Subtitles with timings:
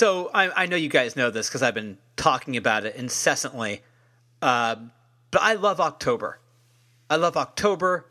[0.00, 3.82] So I, I know you guys know this because I've been talking about it incessantly.
[4.40, 4.76] Uh,
[5.30, 6.40] but I love October.
[7.10, 8.06] I love October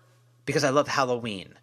[0.46, 1.56] because I love Halloween.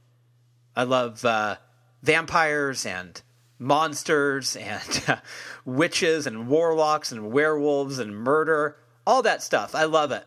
[0.75, 1.59] I love uh,
[2.03, 3.23] vampires and
[3.61, 5.21] monsters and
[5.65, 9.77] witches and warlocks and werewolves and murder, all that stuff.
[9.77, 10.27] I love it.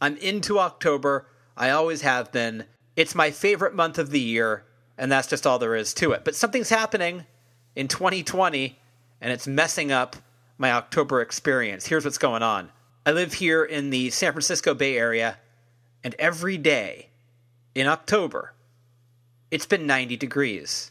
[0.00, 1.26] I'm into October.
[1.56, 2.66] I always have been.
[2.94, 4.64] It's my favorite month of the year,
[4.96, 6.24] and that's just all there is to it.
[6.24, 7.26] But something's happening
[7.74, 8.78] in 2020,
[9.20, 10.16] and it's messing up
[10.58, 11.86] my October experience.
[11.86, 12.70] Here's what's going on
[13.06, 15.38] I live here in the San Francisco Bay Area,
[16.02, 17.10] and every day
[17.74, 18.54] in October,
[19.50, 20.90] it's been 90 degrees.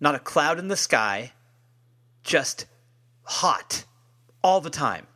[0.00, 1.32] Not a cloud in the sky,
[2.22, 2.66] just
[3.22, 3.84] hot
[4.42, 5.06] all the time.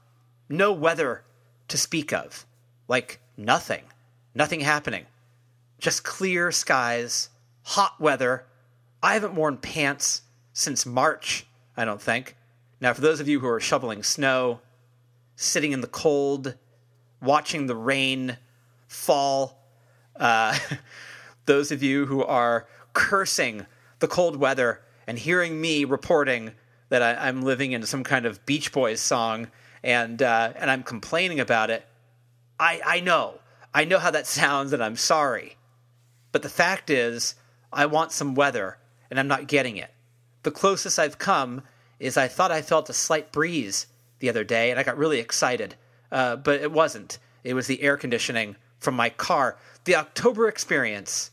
[0.48, 1.22] No weather
[1.68, 2.44] to speak of.
[2.88, 3.84] Like nothing.
[4.34, 5.06] Nothing happening.
[5.78, 7.30] Just clear skies,
[7.62, 8.44] hot weather.
[9.02, 11.46] I haven't worn pants since March,
[11.80, 12.36] I don't think.
[12.78, 14.60] Now, for those of you who are shoveling snow,
[15.34, 16.54] sitting in the cold,
[17.22, 18.36] watching the rain
[18.86, 19.58] fall,
[20.16, 20.58] uh,
[21.46, 23.64] those of you who are cursing
[24.00, 26.52] the cold weather and hearing me reporting
[26.90, 29.48] that I, am living in some kind of Beach Boys song
[29.82, 31.86] and uh, and I'm complaining about it,
[32.58, 33.40] I I know
[33.72, 35.56] I know how that sounds and I'm sorry,
[36.30, 37.36] but the fact is
[37.72, 38.76] I want some weather
[39.08, 39.90] and I'm not getting it.
[40.42, 41.62] The closest I've come
[42.00, 43.86] is I thought I felt a slight breeze
[44.18, 45.76] the other day and I got really excited,
[46.10, 47.18] uh, but it wasn't.
[47.44, 49.56] It was the air conditioning from my car.
[49.84, 51.30] The October experience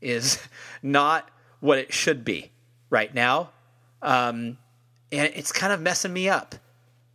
[0.00, 0.40] is
[0.82, 1.28] not
[1.60, 2.52] what it should be
[2.90, 3.50] right now.
[4.02, 4.58] Um,
[5.10, 6.54] and it's kind of messing me up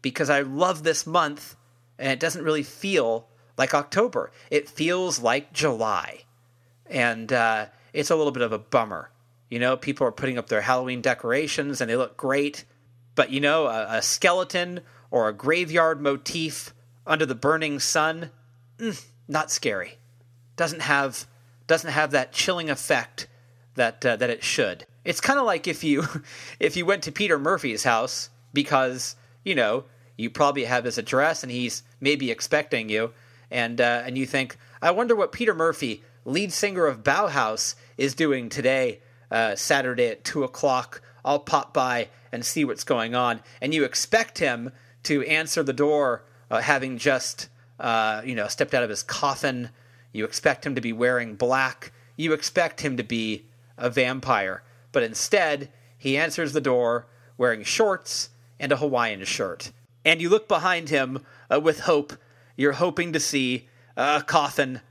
[0.02, 1.56] because I love this month
[1.97, 4.31] and it doesn't really feel like October.
[4.52, 6.23] It feels like July.
[6.88, 9.09] And uh, it's a little bit of a bummer.
[9.50, 12.66] You know, people are putting up their Halloween decorations and they look great.
[13.16, 16.74] But, you know, a, a skeleton or a graveyard motif
[17.08, 18.32] under the burning sun,
[18.78, 19.98] mm, not scary.
[20.56, 21.25] Doesn't have
[21.68, 23.28] doesn't have that chilling effect
[23.75, 24.86] that uh, that it should.
[25.04, 26.04] It's kind of like if you
[26.59, 29.86] if you went to Peter Murphy's house because you know
[30.18, 33.12] you probably have his address and he's maybe expecting you,
[33.52, 38.16] and uh, and you think, I wonder what Peter Murphy, lead singer of Bauhaus, is
[38.16, 39.00] doing today,
[39.30, 41.02] uh, Saturday at two o'clock.
[41.24, 44.72] I'll pop by and see what's going on, and you expect him
[45.03, 47.47] to answer the door, uh, having just
[47.79, 49.69] uh, you know stepped out of his coffin.
[50.12, 51.91] You expect him to be wearing black.
[52.16, 53.45] You expect him to be
[53.78, 54.63] a vampire.
[54.91, 57.07] But instead, he answers the door
[57.38, 58.29] wearing shorts
[58.59, 59.72] and a Hawaiian shirt.
[60.06, 62.13] And you look behind him uh, with hope.
[62.56, 64.81] You're hoping to see a coffin,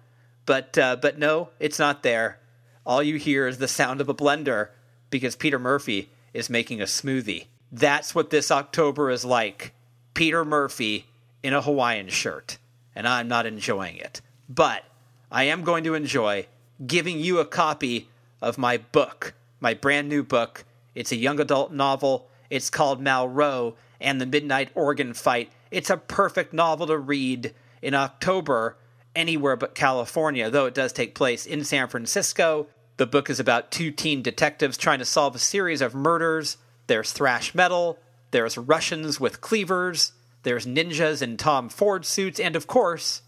[0.47, 2.39] but uh, but no, it's not there.
[2.85, 4.71] All you hear is the sound of a blender
[5.09, 7.47] because Peter Murphy is making a smoothie.
[7.73, 9.73] That's what this October is like.
[10.13, 11.07] Peter Murphy
[11.43, 12.59] in a Hawaiian shirt,
[12.95, 14.21] and I'm not enjoying it.
[14.49, 14.85] But
[15.31, 16.47] I am going to enjoy
[16.87, 18.09] giving you a copy
[18.43, 20.65] of my book, my brand new book.
[20.95, 22.29] It's a young adult novel.
[22.51, 25.51] It's called Malraux and the Midnight Organ Fight.
[25.71, 28.77] It's a perfect novel to read in October
[29.17, 32.67] anywhere but California, though it does take place in San Francisco.
[32.97, 36.57] The book is about two teen detectives trying to solve a series of murders.
[36.87, 37.99] There's thrash metal,
[38.31, 40.13] there's Russians with cleavers,
[40.43, 43.23] there's ninjas in Tom Ford suits, and of course,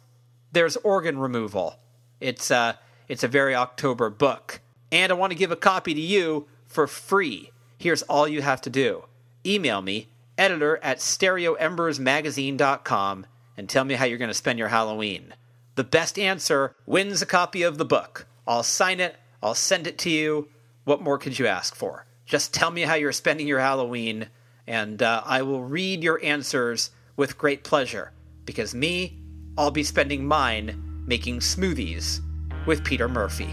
[0.53, 1.77] there's organ removal.
[2.21, 2.75] It's uh,
[3.09, 4.61] it's a very October book.
[4.93, 7.51] And I want to give a copy to you for free.
[7.79, 9.05] Here's all you have to do
[9.45, 13.27] email me, editor at stereoembersmagazine.com,
[13.57, 15.35] and tell me how you're going to spend your Halloween.
[15.77, 18.27] The best answer wins a copy of the book.
[18.47, 20.49] I'll sign it, I'll send it to you.
[20.85, 22.07] What more could you ask for?
[22.27, 24.29] Just tell me how you're spending your Halloween,
[24.67, 28.13] and uh, I will read your answers with great pleasure.
[28.45, 29.19] Because me,
[29.57, 32.21] I'll be spending mine making smoothies
[32.67, 33.49] with Peter Murphy.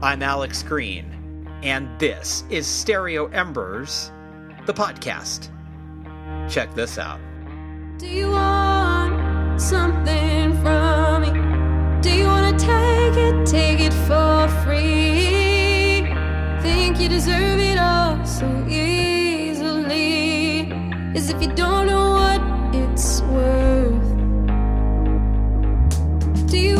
[0.00, 4.12] I'm Alex Green, and this is Stereo Embers,
[4.66, 5.50] the podcast.
[6.48, 7.20] Check this out.
[7.98, 12.00] Do you want something from me?
[12.00, 12.64] Do you want to
[13.12, 16.02] take it, take it for free?
[16.60, 20.70] Think you deserve it all so easily?
[21.14, 22.42] As if you don't know what
[22.74, 24.16] it's worth.
[26.50, 26.76] Do you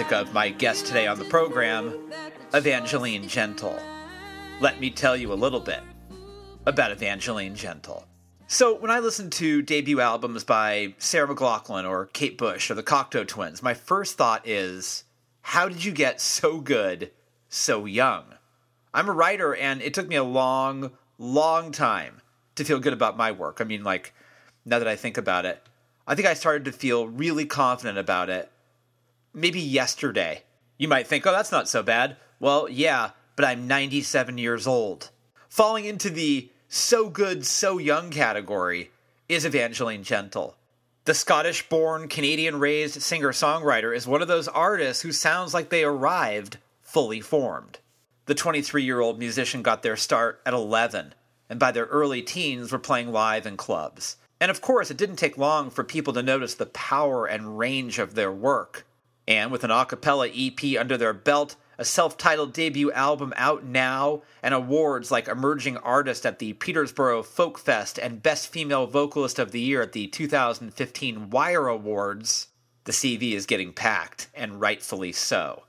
[0.00, 2.10] music of my guest today on the program,
[2.54, 3.78] Evangeline Gentle.
[4.58, 5.80] Let me tell you a little bit
[6.64, 8.06] about Evangeline Gentle.
[8.46, 12.82] So, when I listen to debut albums by Sarah McLachlan or Kate Bush or the
[12.82, 15.04] Cocteau Twins, my first thought is,
[15.42, 17.10] how did you get so good
[17.50, 18.24] so young?
[18.94, 22.22] I'm a writer, and it took me a long, long time
[22.54, 23.58] to feel good about my work.
[23.60, 24.14] I mean, like,
[24.64, 25.62] now that I think about it,
[26.06, 28.50] I think I started to feel really confident about it
[29.32, 30.42] maybe yesterday.
[30.78, 32.16] You might think, oh, that's not so bad.
[32.38, 35.10] Well, yeah, but I'm 97 years old.
[35.48, 38.90] Falling into the so good, so young category
[39.28, 40.56] is Evangeline Gentle.
[41.04, 45.70] The Scottish born, Canadian raised singer songwriter is one of those artists who sounds like
[45.70, 47.78] they arrived fully formed.
[48.26, 51.14] The 23 year old musician got their start at 11,
[51.48, 54.16] and by their early teens were playing live in clubs.
[54.40, 57.98] And of course, it didn't take long for people to notice the power and range
[57.98, 58.86] of their work.
[59.30, 63.62] And with an a cappella EP under their belt, a self titled debut album out
[63.64, 69.38] now, and awards like Emerging Artist at the Petersboro Folk Fest and Best Female Vocalist
[69.38, 72.48] of the Year at the 2015 Wire Awards,
[72.82, 75.62] the CV is getting packed, and rightfully so.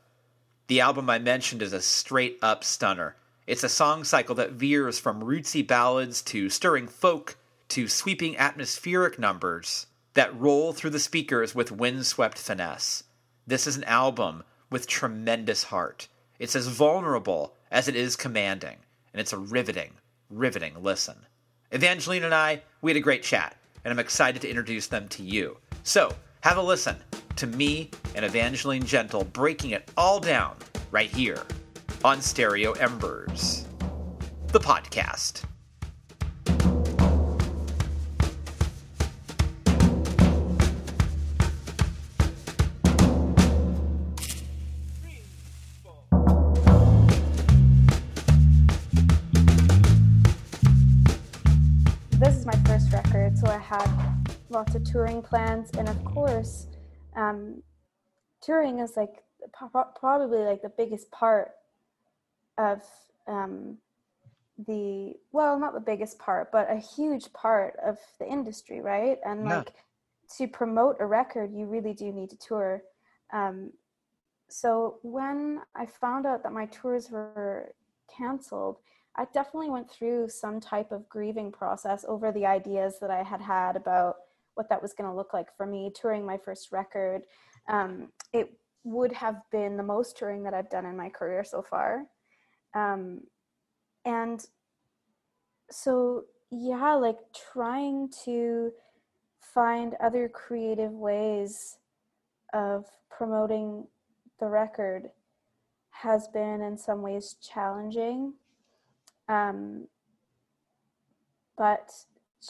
[0.66, 3.16] The album I mentioned is a straight up stunner.
[3.46, 7.38] It's a song cycle that veers from rootsy ballads to stirring folk
[7.70, 9.86] to sweeping atmospheric numbers
[10.16, 13.04] that roll through the speakers with windswept finesse.
[13.48, 16.08] This is an album with tremendous heart.
[16.38, 18.78] It's as vulnerable as it is commanding,
[19.14, 19.94] and it's a riveting,
[20.30, 21.16] riveting listen.
[21.72, 25.24] Evangeline and I, we had a great chat, and I'm excited to introduce them to
[25.24, 25.58] you.
[25.84, 26.98] So, have a listen
[27.38, 30.56] to me and Evangeline Gentle breaking it all down
[30.92, 31.44] right here
[32.04, 33.68] on Stereo Embers,
[34.48, 35.46] the podcast.
[54.52, 56.68] Lots of touring plans, and of course,
[57.16, 57.64] um,
[58.42, 61.52] touring is like pro- probably like the biggest part
[62.58, 62.82] of
[63.28, 63.78] um,
[64.68, 69.18] the well, not the biggest part, but a huge part of the industry, right?
[69.26, 69.58] And Yeah.
[69.58, 69.74] like
[70.38, 72.84] to promote a record, you really do need to tour.
[73.34, 73.72] Um,
[74.50, 77.74] so when I found out that my tours were
[78.16, 78.78] canceled,
[79.16, 83.42] I definitely went through some type of grieving process over the ideas that I had
[83.42, 84.18] had about
[84.62, 87.24] what that was going to look like for me touring my first record.
[87.68, 88.54] Um, it
[88.84, 92.06] would have been the most touring that I've done in my career so far.
[92.76, 93.22] Um,
[94.06, 94.46] and
[95.72, 97.18] so, yeah, like
[97.54, 98.72] trying to
[99.42, 101.78] find other creative ways
[102.54, 103.88] of promoting
[104.40, 105.10] the record
[105.90, 108.34] has been in some ways challenging
[109.28, 109.88] um,
[111.58, 111.92] but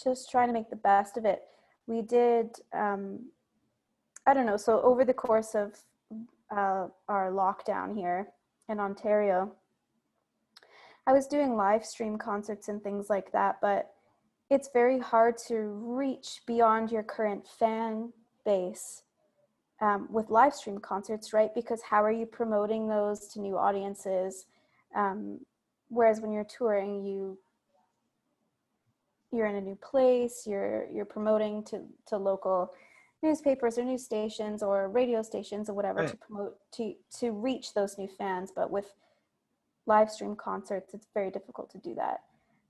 [0.03, 1.41] just trying to make the best of it.
[1.87, 3.19] We did, um,
[4.25, 5.77] I don't know, so over the course of
[6.49, 8.27] uh, our lockdown here
[8.69, 9.53] in Ontario,
[11.07, 13.91] I was doing live stream concerts and things like that, but
[14.49, 18.11] it's very hard to reach beyond your current fan
[18.45, 19.03] base
[19.81, 21.53] um, with live stream concerts, right?
[21.55, 24.45] Because how are you promoting those to new audiences?
[24.95, 25.39] Um,
[25.89, 27.37] whereas when you're touring you
[29.31, 32.71] you're in a new place you're you're promoting to to local
[33.23, 37.97] newspapers or news stations or radio stations or whatever to promote to to reach those
[37.97, 38.93] new fans but with
[39.85, 42.21] live stream concerts it's very difficult to do that.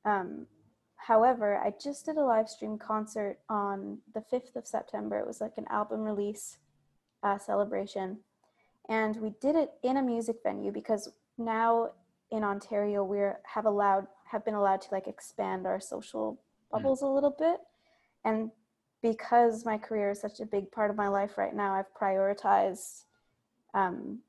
[0.05, 0.47] Um,
[0.95, 5.17] however i just did a live stream concert on the 5th of september.
[5.19, 6.57] It was like an album release
[7.23, 8.19] uh, celebration.
[8.89, 11.91] And we did it in a music venue because now
[12.31, 16.39] in Ontario we have allowed have been allowed to like expand our social
[16.71, 17.59] bubbles a little bit.
[18.25, 18.51] And
[19.01, 23.05] because my career is such a big part of my life right now I've prioritized
[23.73, 24.19] um,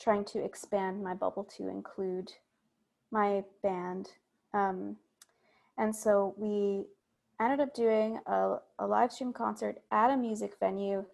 [0.00, 2.32] trying to expand my bubble to include
[3.10, 4.08] my band.
[4.54, 4.96] Um,
[5.78, 6.84] and so we
[7.40, 11.04] ended up doing a, a live stream concert at a music venue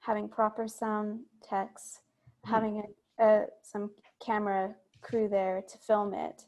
[0.00, 2.00] having proper sound techs
[2.44, 2.82] having
[3.18, 3.90] a, a, some
[4.24, 6.44] camera crew there to film it.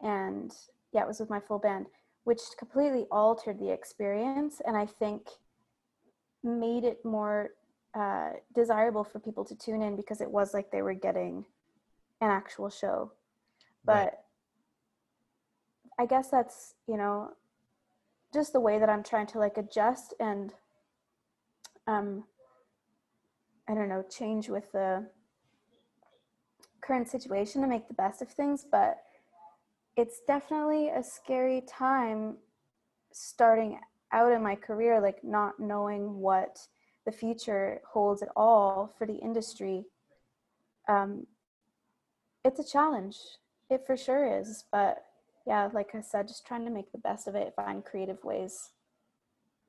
[0.00, 0.52] And
[0.92, 1.86] yeah it was with my full band
[2.24, 5.28] which completely altered the experience and i think
[6.42, 7.50] made it more
[7.94, 11.44] uh, desirable for people to tune in because it was like they were getting
[12.20, 13.12] an actual show
[13.84, 14.12] but Right.
[15.98, 17.30] i guess that's you know
[18.32, 20.52] just the way that i'm trying to like adjust and
[21.86, 22.24] um
[23.66, 25.06] I don't know, change with the
[26.82, 28.98] current situation to make the best of things, but
[29.96, 32.36] it's definitely a scary time
[33.12, 33.78] starting
[34.12, 36.58] out in my career, like not knowing what
[37.06, 39.84] the future holds at all for the industry.
[40.88, 41.26] Um,
[42.44, 43.16] it's a challenge.
[43.70, 45.04] It for sure is, but
[45.46, 48.70] yeah, like I said, just trying to make the best of it, find creative ways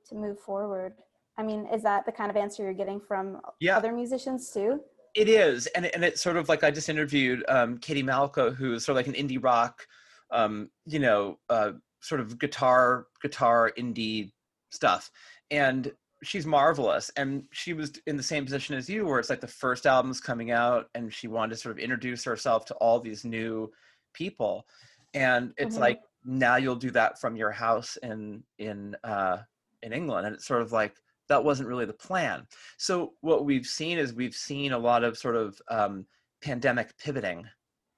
[0.09, 0.93] to move forward.
[1.37, 3.77] I mean, is that the kind of answer you're getting from Yeah.
[3.77, 4.81] other musicians too?
[5.15, 8.73] It is, and and it's sort of like I just interviewed um, Katie Malco, who
[8.73, 9.87] is sort of like an indie rock,
[10.31, 14.31] um, you know, uh, sort of guitar guitar indie
[14.71, 15.11] stuff,
[15.51, 15.91] and
[16.23, 17.11] she's marvelous.
[17.15, 20.21] And she was in the same position as you, where it's like the first album's
[20.21, 23.71] coming out, and she wanted to sort of introduce herself to all these new
[24.13, 24.67] people,
[25.13, 25.81] and it's Mhm.
[25.81, 29.37] like now you'll do that from your house in in uh,
[29.83, 30.95] in England, and it's sort of like
[31.27, 32.47] that wasn't really the plan.
[32.77, 36.05] So what we've seen is we've seen a lot of sort of um,
[36.41, 37.47] pandemic pivoting,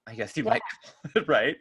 [0.07, 0.51] I guess you Yeah.
[0.51, 1.57] might, call it, right?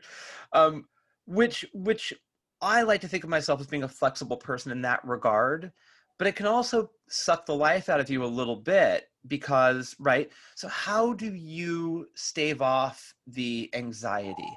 [0.52, 0.86] Um,
[1.26, 2.12] which which
[2.60, 5.72] I like to think of myself as being a flexible person in that regard,
[6.18, 10.30] but it can also suck the life out of you a little bit because right.
[10.54, 14.48] So how do you stave off the anxiety?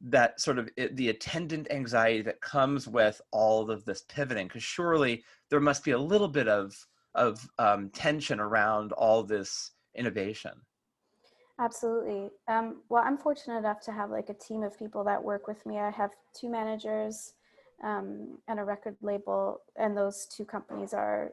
[0.00, 5.24] that sort of the attendant anxiety that comes with all of this pivoting because surely
[5.48, 6.76] there must be a little bit of
[7.14, 10.52] of um, tension around all this innovation
[11.58, 12.30] Absolutely.
[12.48, 15.64] Um, well, I'm fortunate enough to have like a team of people that work with
[15.64, 15.78] me.
[15.78, 17.32] I have two managers
[17.82, 21.32] um, and a record label, and those two companies are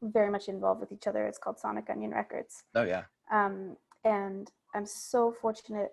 [0.00, 1.26] very much involved with each other.
[1.26, 2.62] It's called Sonic Unyon Records.
[2.74, 5.92] oh yeah Um, and I'm so fortunate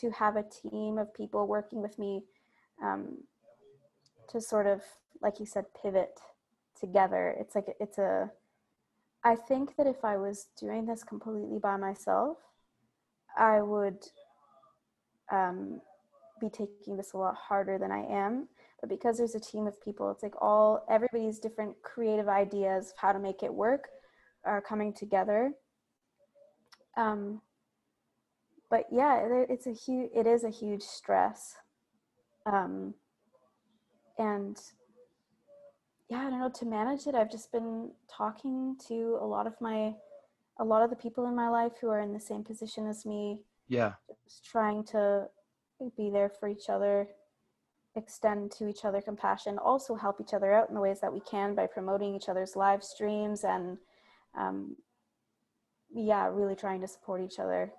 [0.00, 2.24] to have a team of people working with me
[2.82, 3.18] um,
[4.28, 4.82] to sort of,
[5.22, 6.18] like you said, pivot
[6.78, 7.34] together.
[7.38, 8.30] It's like it's a.
[9.24, 12.36] I think that if I was doing this completely by myself,
[13.36, 14.04] I would
[15.30, 15.80] um,
[16.40, 18.48] be taking this a lot harder than I am.
[18.80, 22.98] But because there's a team of people, it's like all everybody's different creative ideas of
[22.98, 23.88] how to make it work
[24.44, 25.52] are coming together.
[26.96, 27.40] Um,
[28.70, 30.10] but yeah, it, it's a huge.
[30.14, 31.54] It is a huge stress.
[32.44, 32.94] Um,
[34.18, 34.58] and
[36.08, 37.14] yeah, I don't know to manage it.
[37.14, 39.94] I've just been talking to a lot of my,
[40.58, 43.04] a lot of the people in my life who are in the same position as
[43.04, 43.92] me, yeah.
[44.24, 45.26] just trying to
[45.96, 47.08] be there for each other,
[47.94, 51.20] extend to each other compassion, also help each other out in the ways that we
[51.20, 53.78] can by promoting each other's live streams and,
[54.36, 54.76] um,
[55.94, 57.72] yeah, really trying to support each other.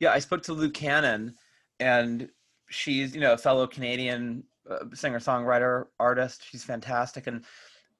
[0.00, 1.34] yeah i spoke to lou canon
[1.80, 2.28] and
[2.68, 6.44] she's you know a fellow canadian uh, singer songwriter artist.
[6.48, 7.26] She's fantastic.
[7.26, 7.44] And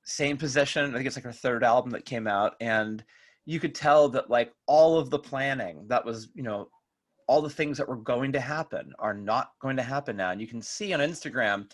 [0.02, 2.54] same position i think it's like her third album that came out.
[2.60, 3.04] And
[3.50, 6.70] you could tell that like all of the planning that was you know
[7.26, 10.40] all the things that were going to happen are not going to happen now and
[10.40, 11.68] you can see on instagram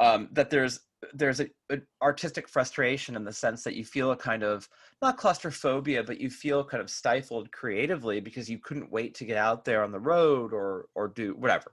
[0.00, 0.80] um, that there's
[1.12, 4.68] there's a, a artistic frustration in the sense that you feel a kind of
[5.02, 9.36] not claustrophobia but you feel kind of stifled creatively because you couldn't wait to get
[9.36, 11.72] out there on the road or or do whatever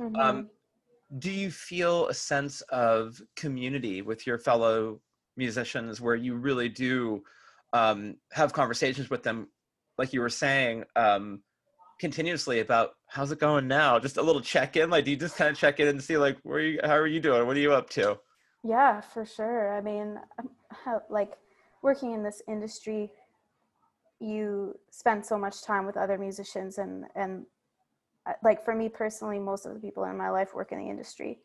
[0.00, 0.20] Mhm.
[0.20, 0.50] um,
[1.18, 5.00] do you feel a sense of community with your fellow
[5.36, 7.22] musicians where you really do
[7.72, 9.48] um, have conversations with them
[9.98, 11.42] like you were saying um,
[11.98, 15.50] continuously about how's it going now just a little check-in like do you just kind
[15.50, 17.72] of check in and see like where you how are you doing what are you
[17.72, 18.18] up to
[18.62, 19.76] Yeah, for sure.
[19.76, 20.20] I mean,
[21.08, 21.32] like
[21.82, 23.10] working in this industry,
[24.18, 27.46] you spend so much time with other musicians, and and
[28.26, 30.90] uh, like for me personally, most of the people in my life work in the
[30.90, 31.38] industry.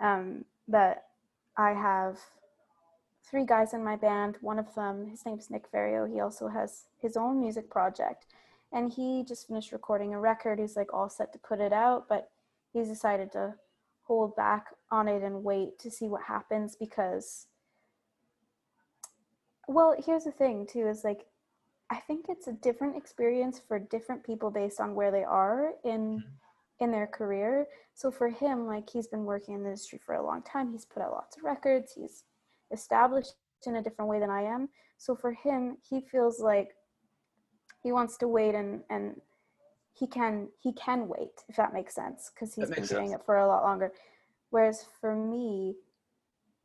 [0.00, 1.04] Um, but
[1.56, 2.18] I have
[3.28, 4.36] three guys in my band.
[4.40, 6.10] One of them, his name's Nick Ferrio.
[6.12, 8.26] He also has his own music project,
[8.72, 10.58] and he just finished recording a record.
[10.58, 12.30] He's like all set to put it out, but
[12.72, 13.54] he's decided to
[14.04, 17.46] hold back on it and wait to see what happens because
[19.66, 21.24] well here's the thing too is like
[21.90, 26.22] i think it's a different experience for different people based on where they are in
[26.22, 26.84] hmm.
[26.84, 30.24] in their career so for him like he's been working in the industry for a
[30.24, 32.24] long time he's put out lots of records he's
[32.72, 33.34] established
[33.66, 34.68] in a different way than i am.
[34.98, 36.68] So for him he feels like
[37.82, 39.20] he wants to wait and and
[39.92, 43.38] he can he can wait if that makes sense because he's been doing it for
[43.38, 43.92] a lot longer.
[44.50, 45.76] Whereas for me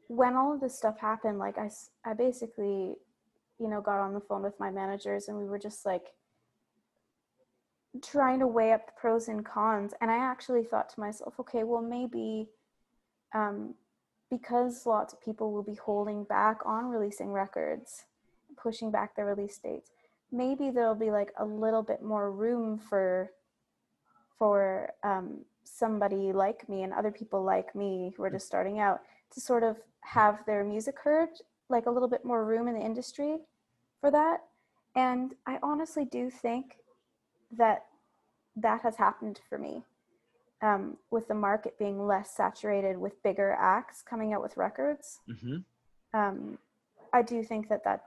[0.08, 1.70] when all of this stuff happened like I
[2.06, 2.96] I basically
[3.60, 6.08] you know got on the phone with my managers and we were just like
[8.04, 9.94] trying to weigh up the pros and cons.
[10.02, 12.50] And i actually thought to myself okay well maybe
[13.34, 13.76] um,
[14.30, 18.06] because lots of people will be holding back on releasing records
[18.62, 19.92] pushing back their release dates
[20.32, 23.32] maybe there'll be like a little bit more room for
[24.38, 29.02] for um, somebody like me and other people like me who are just starting out
[29.32, 31.30] to sort of have their music heard
[31.68, 33.38] like a little bit more room in the industry
[34.02, 34.42] for that.
[34.96, 36.78] And i honestly do think
[37.52, 37.86] that
[38.56, 39.84] that has happened for me
[40.62, 45.58] um, with the market being less saturated with bigger acts coming out with records hmm
[46.14, 46.58] um,
[47.14, 48.06] I do think that that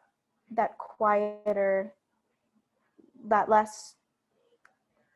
[0.51, 1.95] that quieter,
[3.29, 3.95] that less,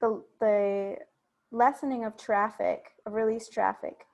[0.00, 0.96] the the
[1.50, 4.06] lessening of traffic, of release traffic,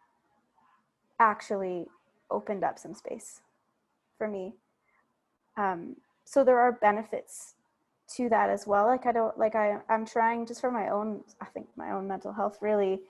[1.19, 1.87] actually
[2.31, 3.41] opened up some space
[4.17, 4.55] for me.
[5.57, 7.55] Um, so there are benefits
[8.17, 8.87] to that as well.
[8.87, 12.09] Like I don't like I I'm trying just for my own I think my own
[12.09, 13.01] mental health really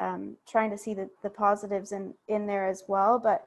[0.00, 3.18] um, trying to see the, the positives in in there as well.
[3.18, 3.46] But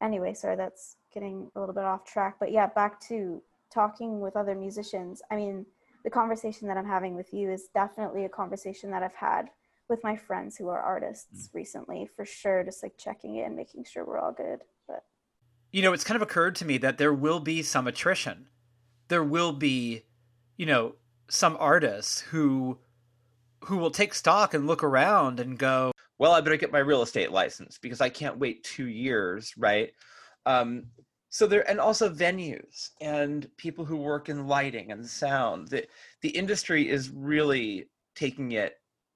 [0.00, 2.36] anyway, sorry, that's getting a little bit off track.
[2.38, 3.42] But yeah, back to
[3.72, 5.22] talking with other musicians.
[5.30, 5.66] I mean,
[6.04, 9.50] the conversation that I'm having with you is definitely a conversation that I've had
[9.88, 12.62] with my friends who are artists recently, for sure.
[12.62, 14.60] Just like checking in, making sure we're all good.
[14.86, 15.04] But
[15.72, 18.46] you know, it's kind of occurred to me that there will be some attrition.
[19.08, 20.02] There will be,
[20.56, 20.94] you know,
[21.28, 22.78] some artists who
[23.64, 27.02] who will take stock and look around and go, well i better get my real
[27.02, 29.90] estate license because i can't wait two years right?
[30.46, 30.84] Um,
[31.30, 35.84] so there and also venues and people who work in lighting and sound the,
[36.22, 38.74] the industry is really taking it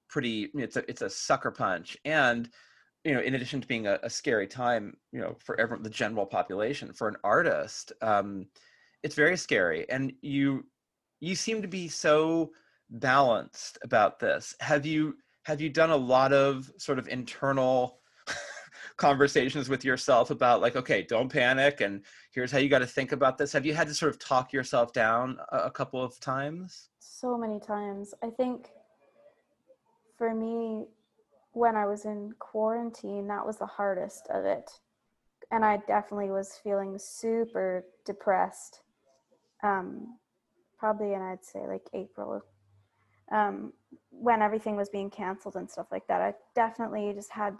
[0.09, 1.95] pretty it's a it's a sucker punch.
[2.03, 2.49] And
[3.05, 5.89] you know in addition to being a, a scary time you know for everyone the
[5.89, 8.47] general population for an artist um,
[9.03, 9.89] it's very scary.
[9.89, 10.65] And you
[11.21, 12.51] you seem to be so
[12.89, 14.55] balanced about this.
[14.59, 15.15] Have you
[15.49, 17.99] have you done a lot of sort of internal
[18.97, 23.11] conversations with yourself about like okay don't panic and here's how you got to think
[23.11, 26.19] about this have you had to sort of talk yourself down a, a couple of
[26.19, 28.13] times so many times.
[28.23, 28.69] I think
[30.17, 30.85] for me,
[31.51, 34.69] when I was in quarantine, that was the hardest of it.
[35.51, 38.81] And I definitely was feeling super depressed.
[39.63, 40.17] Um,
[40.77, 42.41] probably and I'd say, like April,
[43.31, 43.73] um,
[44.09, 46.21] when everything was being canceled and stuff like that.
[46.21, 47.57] I definitely just had,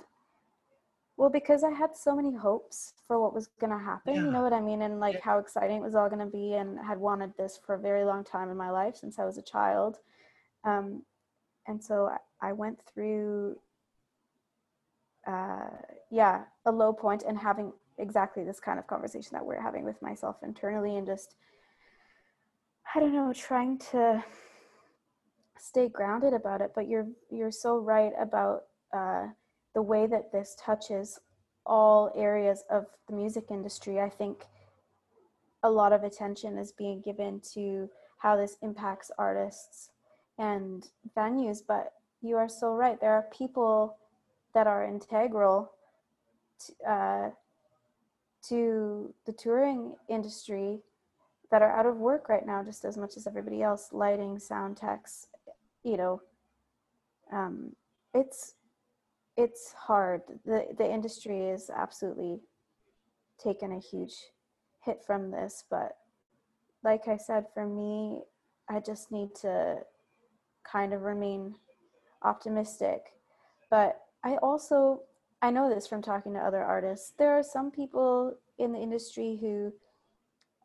[1.17, 4.15] well, because I had so many hopes for what was going to happen.
[4.15, 4.81] You know what I mean?
[4.81, 7.75] And like how exciting it was all going to be, and had wanted this for
[7.75, 9.97] a very long time in my life since I was a child.
[10.63, 11.03] Um,
[11.67, 12.09] and so
[12.41, 13.57] I, I went through
[15.27, 15.69] uh,
[16.09, 20.01] yeah a low point and having exactly this kind of conversation that we're having with
[20.01, 21.35] myself internally and just
[22.95, 24.23] i don't know trying to
[25.59, 29.27] stay grounded about it but you're you're so right about uh,
[29.75, 31.19] the way that this touches
[31.65, 33.99] all areas of the music industry.
[34.01, 34.45] I think
[35.63, 39.91] a lot of attention is being given to how this impacts artists
[40.37, 42.99] and venues but you are so right.
[42.99, 43.95] There are people
[44.53, 45.71] that are integral
[46.65, 47.29] to, uh,
[48.49, 50.79] to the touring industry
[51.51, 54.75] that are out of work right now just as much as everybody else lighting sound
[54.75, 55.28] techs
[55.83, 56.21] you know
[57.31, 57.75] um,
[58.13, 58.55] it's
[59.37, 60.21] it's hard.
[60.45, 62.39] The the industry is absolutely
[63.41, 64.15] taken a huge
[64.81, 65.97] hit from this but
[66.83, 68.19] like i said for me
[68.69, 69.77] i just need to
[70.69, 71.55] kind of remain
[72.23, 73.13] optimistic.
[73.69, 75.01] But i also
[75.41, 77.13] i know this from talking to other artists.
[77.17, 79.73] There are some people in the industry who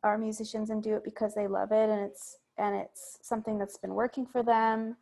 [0.02, 3.78] are musicians and do it because they love it and it's and it's something that's
[3.78, 4.96] been working for them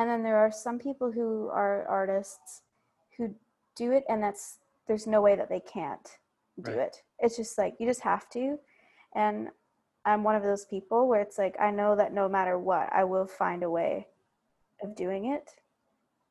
[0.00, 2.62] and then there are some people who are artists
[3.18, 3.34] who
[3.76, 4.56] do it and that's
[4.88, 6.16] there's no way that they can't
[6.62, 6.80] do Right.
[6.80, 7.02] it.
[7.18, 8.58] It's just like you just have to.
[9.14, 9.48] And
[10.06, 13.04] i'm one of those people where it's like i know that no matter what i
[13.04, 14.06] will find a way
[14.82, 15.50] of doing it.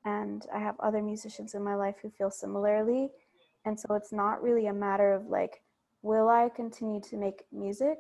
[0.03, 3.11] And i have other musicians in my life who feel similarly.
[3.65, 5.61] And so it's not really a matter of like
[6.01, 7.99] will i continue to make music?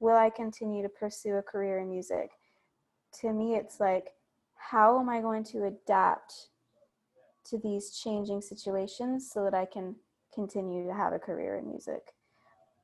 [0.00, 2.30] Will i continue to pursue a career in music?
[3.20, 4.15] To me it's like
[4.56, 6.48] how am i going to adapt
[7.44, 9.94] to these changing situations so that i can
[10.36, 12.14] continue to have a career in music?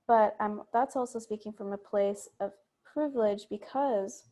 [0.09, 4.25] But um, that's also speaking from a place of privilege because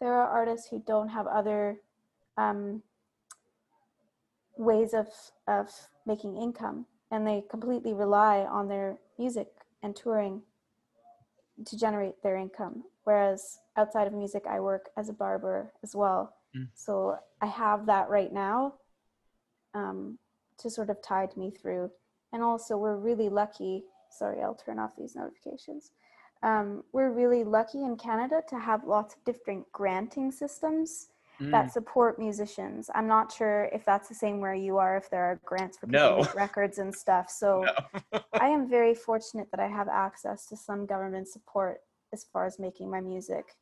[0.00, 1.78] there are artists who don't have other
[2.36, 2.82] um,
[4.56, 5.06] ways of
[5.46, 5.70] of
[6.06, 9.48] making income and they completely rely on their music
[9.82, 10.42] and touring
[11.66, 16.34] to generate their income whereas outside of music i work as a barber as well.
[16.56, 16.68] Mm.
[16.74, 18.74] so i have that right now
[19.74, 20.18] um,
[20.58, 21.90] to sort of tide me through.
[22.32, 25.92] And also we're really lucky sorry i'll turn off these notifications.
[26.42, 31.08] Um, we're really lucky in Canada to have lots of different granting systems
[31.40, 31.50] Mm.
[31.50, 32.90] that support musicians.
[32.94, 35.86] I'm not sure if that's the same where you are, if there are grants for
[35.86, 36.26] No.
[36.34, 37.30] records and stuff.
[37.30, 37.64] So
[38.12, 38.20] No.
[38.34, 41.80] I am very fortunate that I have access to some government support
[42.12, 43.56] as far as making my music.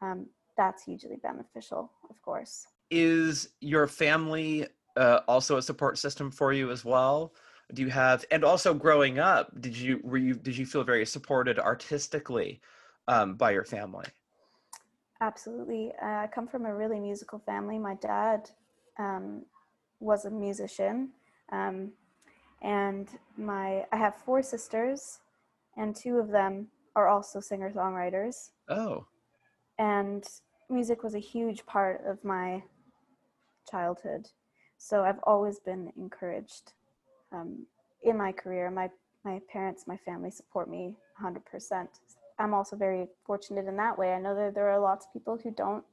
[0.00, 2.66] Um, that's hugely beneficial, of course.
[2.90, 7.34] is your family uh, also a support system for you as well
[7.74, 11.04] do you have and also growing up did you were you did you feel very
[11.04, 12.60] supported artistically
[13.08, 14.06] um, by your family
[15.20, 15.92] Absolutely.
[16.02, 17.78] Uh, I come from a really musical family.
[17.78, 18.50] My dad
[18.98, 19.42] um,
[19.98, 21.10] was a musician,
[21.52, 21.92] um,
[22.62, 25.20] and my I have four sisters,
[25.76, 28.50] and two of them are also singer songwriters.
[28.68, 29.06] oh
[29.78, 30.24] And
[30.68, 32.62] music was a huge part of my
[33.70, 34.28] childhood,
[34.76, 36.74] so I've always been encouraged
[37.32, 37.66] um,
[38.02, 38.70] in my career.
[38.70, 38.90] My
[39.24, 41.88] my parents, my family support me 100%.
[42.38, 44.12] I'm also very fortunate in that way.
[44.12, 45.84] I know that there are lots of people who don't,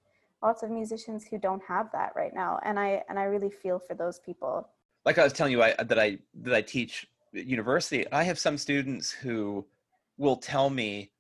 [0.42, 3.80] lots of musicians who don't have that right now, and I and I really feel
[3.80, 4.68] for those people.
[5.06, 8.40] like i was telling you I, that i that i teach at university i have
[8.40, 9.66] some students who
[10.18, 11.12] will tell me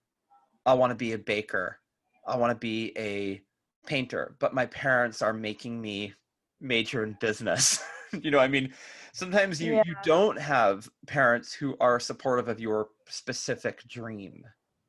[0.65, 1.79] i want to be a baker.
[2.25, 3.41] I want to be a
[3.85, 4.35] painter.
[4.39, 6.13] But my parents are making me
[6.61, 7.83] major in business.
[8.21, 8.71] You know i mean?
[9.13, 14.43] Sometimes you you don't have parents who are supportive of your specific dream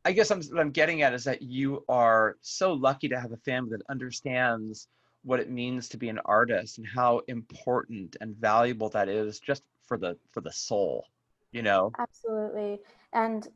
[0.05, 3.33] i guess I'm, what i'm getting at is that you are so lucky to have
[3.33, 4.89] a family that understands
[5.23, 9.65] what it means to be an artist and how important and valuable that is just
[9.87, 11.07] for the for the soul
[11.53, 12.81] you know Absolutely.
[13.13, 13.49] And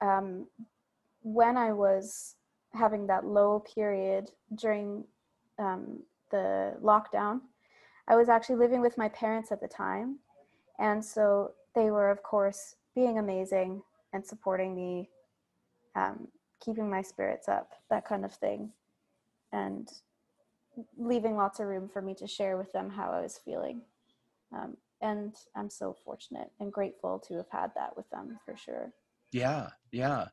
[0.00, 0.46] um,
[1.22, 2.36] when I was
[2.72, 5.04] having that low period during
[5.58, 7.40] um, the lockdown,
[8.08, 10.18] I was actually living with my parents at the time.
[10.78, 15.10] And so they were, of course, being amazing and supporting me,
[15.96, 16.28] um,
[16.60, 18.72] keeping my spirits up, that kind of thing.
[19.52, 19.88] And
[20.96, 23.82] leaving lots of room for me to share with them how I was feeling.
[24.52, 28.92] Um, and I'm so fortunate and grateful to have had that with them for sure.
[29.32, 30.28] Yeah, yeah.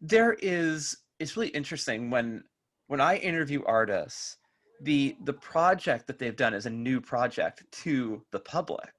[0.00, 2.44] There is it's really interesting when
[2.88, 4.38] when I interview artists,
[4.80, 8.92] the the project that they've done is a new project to the public.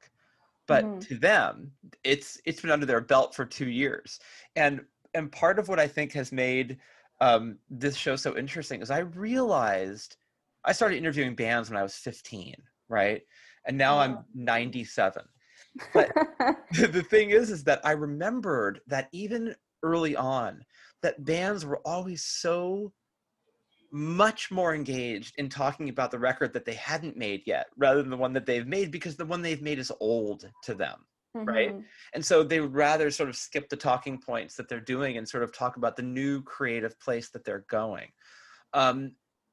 [0.67, 1.01] But Mhm.
[1.01, 1.73] to them,
[2.03, 4.19] it's it's been under their belt for 2 years.
[4.55, 6.77] And and part of what I think has made
[7.21, 10.17] um, this show so interesting is I realized
[10.65, 12.55] I started interviewing bands when I was 15,
[12.89, 13.21] right?
[13.65, 14.25] And now I'm Oh.
[14.35, 15.23] 97
[15.93, 16.11] But-
[16.71, 20.63] the thing is is that i remembered that even early on
[21.01, 22.91] that bands were always so
[23.91, 28.09] much more engaged in talking about the record that they hadn't made yet rather than
[28.11, 30.99] the one that they've made because the one they've made is old to them
[31.43, 31.73] right?
[31.75, 31.83] Mhm.
[32.13, 35.27] and so they would rather sort of skip the talking points that they're doing and
[35.27, 38.11] sort of talk about the new creative place that they're going
[38.73, 39.11] um,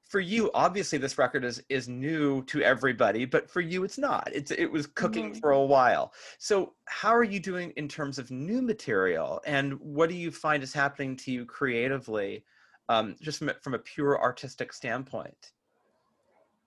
[0.08, 4.28] for you obviously this record is is new to everybody but for you it's not
[4.32, 5.40] it's it was cooking Mhm.
[5.40, 10.08] for a while so how are you doing in terms of new material and what
[10.08, 12.44] do you find is happening to you creatively
[12.88, 15.52] um, just from, from a pure artistic standpoint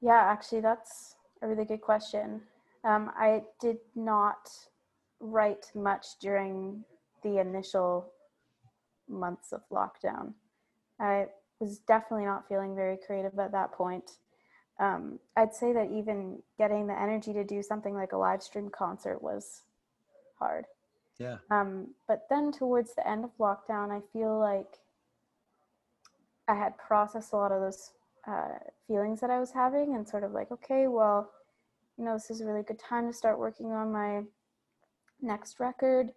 [0.01, 2.41] Yeah, actually, that's a really good question.
[2.83, 4.49] Um, I did not
[5.19, 6.83] write much during
[7.23, 8.11] the initial
[9.07, 10.33] months of lockdown.
[10.99, 11.27] I
[11.59, 14.11] was definitely not feeling very creative at that point.
[14.79, 18.69] Um, I'd say that even getting the energy to do something like a live stream
[18.69, 19.61] concert was
[20.37, 20.65] hard.
[21.17, 24.79] yeah Um, but then towards the end of lockdown, I feel like
[26.47, 27.91] I had processed a lot of those
[28.27, 31.31] uh, feelings that I was having and sort of like, okay, well,
[31.97, 34.23] you know, this is a really good time to start working on my
[35.21, 36.11] next record.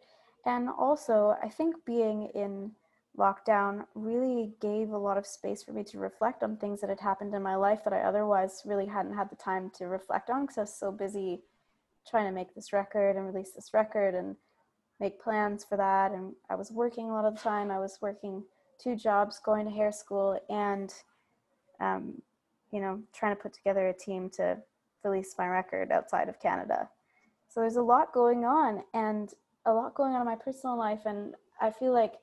[0.47, 2.73] And also, I think being in
[3.19, 7.01] lockdown really gave a lot of space for me to reflect on things that had
[7.01, 10.43] happened in my life that I otherwise really hadn't had the time to reflect on
[10.43, 11.43] because I was so busy
[12.09, 14.37] trying to make this record and release this record and
[15.01, 16.13] make plans for that.
[16.13, 17.71] And I was working a lot of the time.
[17.71, 18.45] I was working
[18.83, 20.95] two jobs, going to hair school, and
[21.81, 22.23] um,
[22.71, 24.59] you know, trying to put together a team to
[25.05, 26.89] release my record outside of Canada.
[27.49, 29.33] So there's a lot going on, and
[29.65, 32.15] a lot going on in my personal life, and I feel like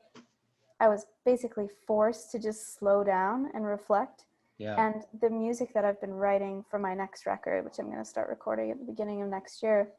[0.79, 4.25] I was basically forced to just slow down and reflect.
[4.57, 7.97] yeah And the music that I've been writing for my next record, which I'm going
[7.97, 9.89] to start recording at the beginning of next year,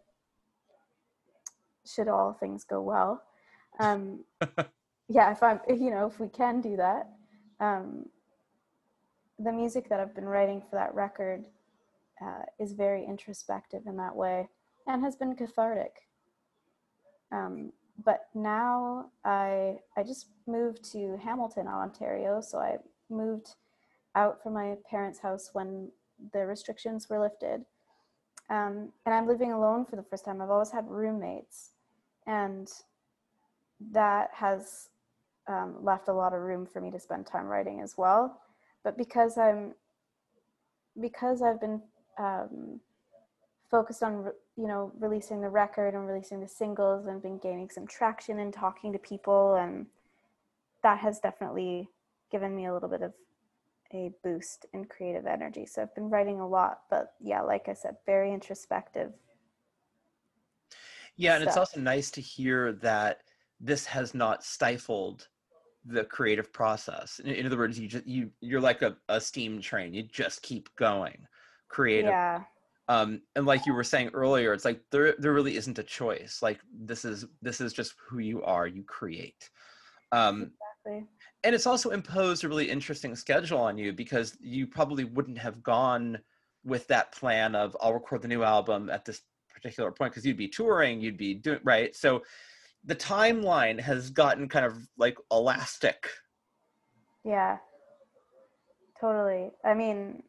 [1.86, 3.22] should all things go well.
[3.78, 4.24] Um,
[5.08, 7.08] yeah, if I'm, you know, if we can do that,
[7.60, 8.06] um,
[9.38, 11.46] the music that I've been writing for that record
[12.22, 14.48] uh, is very introspective in that way
[14.86, 15.92] and has been cathartic.
[17.32, 17.72] Um,
[18.04, 22.40] but now I I just moved to Hamilton, Ontario.
[22.40, 22.76] So I
[23.10, 23.54] moved
[24.14, 25.90] out from my parents' house when
[26.32, 27.64] the restrictions were lifted,
[28.50, 30.40] um, and I'm living alone for the first time.
[30.40, 31.72] I've always had roommates,
[32.26, 32.70] and
[33.92, 34.90] that has
[35.48, 38.40] um, left a lot of room for me to spend time writing as well.
[38.84, 39.74] But because I'm
[41.00, 41.82] because I've been
[42.18, 42.80] um,
[43.70, 47.86] focused on you know releasing the record and releasing the singles and been gaining some
[47.86, 49.86] traction and talking to people and
[50.82, 51.88] that has definitely
[52.30, 53.12] given me a little bit of
[53.92, 57.72] a boost in creative energy so i've been writing a lot but yeah like i
[57.74, 59.12] said very introspective
[61.16, 63.22] Yeah, and it's also nice to hear that
[63.58, 65.28] this has not stifled
[65.84, 67.20] the creative process.
[67.20, 69.94] In, in other words, you just you you're like a, a steam train.
[69.94, 71.26] You just keep going,
[71.68, 72.10] creative.
[72.10, 72.42] yeah
[72.88, 76.40] Um, and like you were saying earlier, it's like there there really isn't a choice.
[76.42, 78.66] Like this is this is just who you are.
[78.66, 79.50] You create.
[80.12, 80.52] Um,
[80.84, 81.08] exactly
[81.46, 85.62] and it's also imposed a really interesting schedule on you because you probably wouldn't have
[85.62, 86.18] gone
[86.64, 89.22] with that plan of I'll record the new album at this
[89.54, 91.94] particular point because you'd be touring, you'd be doing right.
[91.94, 92.24] So
[92.84, 96.08] the timeline has gotten kind of like elastic.
[97.24, 97.58] Yeah.
[99.00, 99.50] Totally.
[99.64, 100.24] I mean,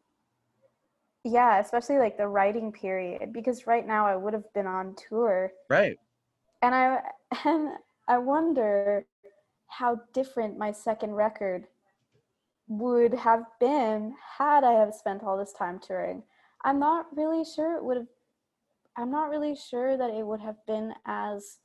[1.24, 5.52] yeah, especially like the writing period because right now I would have been on tour
[5.68, 5.98] Right.
[6.62, 7.00] and I
[7.44, 7.70] and
[8.06, 9.06] I wonder
[9.66, 11.66] how different my second record
[12.68, 16.22] would have been had I have spent all this time touring.
[16.64, 18.06] I'm not really sure it would have
[18.96, 21.58] I'm not really sure that it would have been as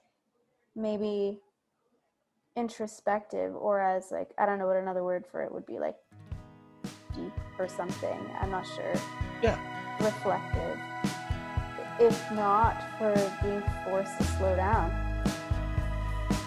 [0.76, 1.40] maybe
[2.56, 5.96] introspective or as like I don't know what another word for it would be like
[7.16, 8.20] deep or something.
[8.40, 8.94] I'm not sure.
[9.42, 9.58] Yeah.
[10.00, 10.80] Reflective.
[12.00, 14.92] If not for being forced to slow down.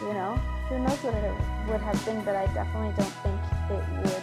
[0.03, 0.37] You know?
[0.69, 1.35] Who knows what it
[1.69, 4.23] would have been, but I definitely don't think it would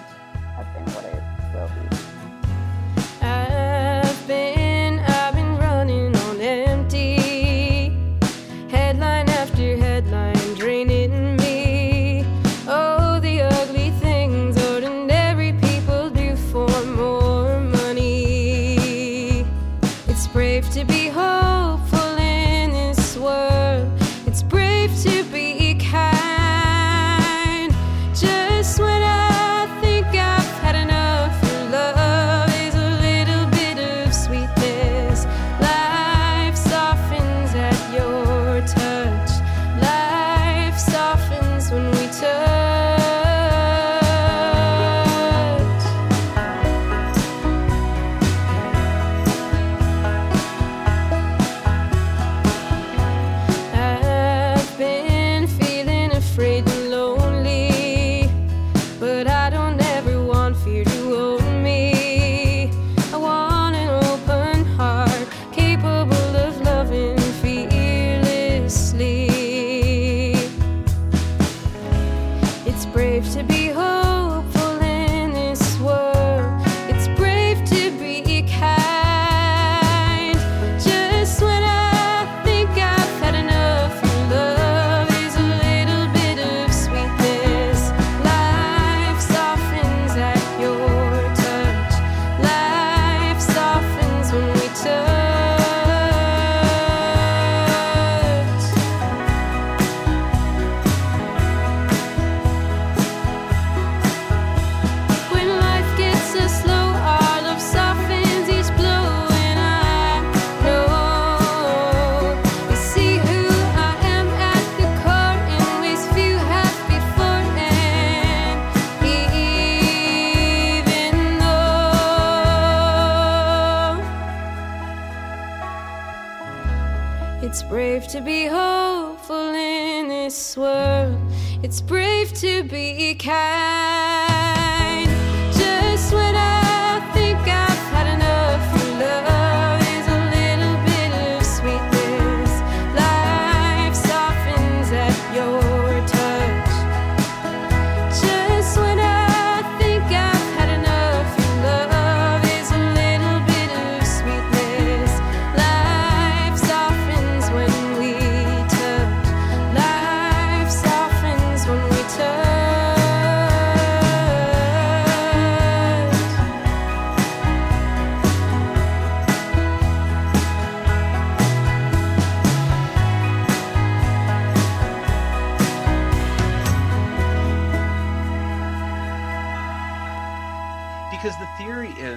[0.55, 2.12] have been what it will be.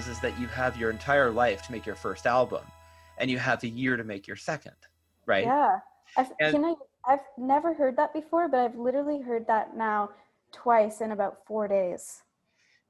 [0.06, 2.62] Is is that you have your entire life to make your first album
[3.18, 4.74] and you have a year to make your second
[5.26, 5.78] right Yeah.
[6.16, 6.74] I've, And- can I,
[7.08, 10.10] I've never heard that before, but I've literally heard that now
[10.52, 12.22] twice in about four days.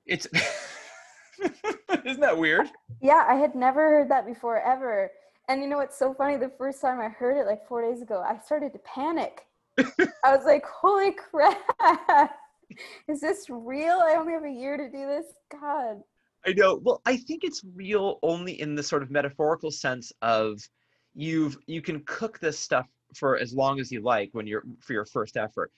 [0.07, 0.27] it's
[2.05, 5.11] isn't that weird Yeah, I had never heard that before ever.
[5.49, 6.37] And you know what's so funny?
[6.37, 9.47] The first time I heard it, like four days ago, I started to panic.
[9.79, 12.37] I was like, holy crap.
[13.07, 14.01] Is this real?
[14.05, 15.27] I only have a year to do this?
[15.53, 16.03] God.
[16.47, 16.77] I know.
[16.77, 20.61] Well, I think it's real only in the sort of metaphorical sense of
[21.15, 24.93] you've you can cook this stuff for as long as you like when you're for
[24.93, 25.73] your first effort.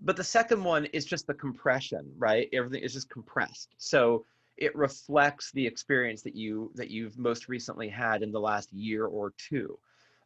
[0.00, 2.48] But the second one is just the compression, right?
[2.52, 3.74] Everything is just compressed.
[3.78, 4.24] So
[4.56, 9.06] it reflects the experience that you that you've most recently had in the last year
[9.06, 9.78] or two.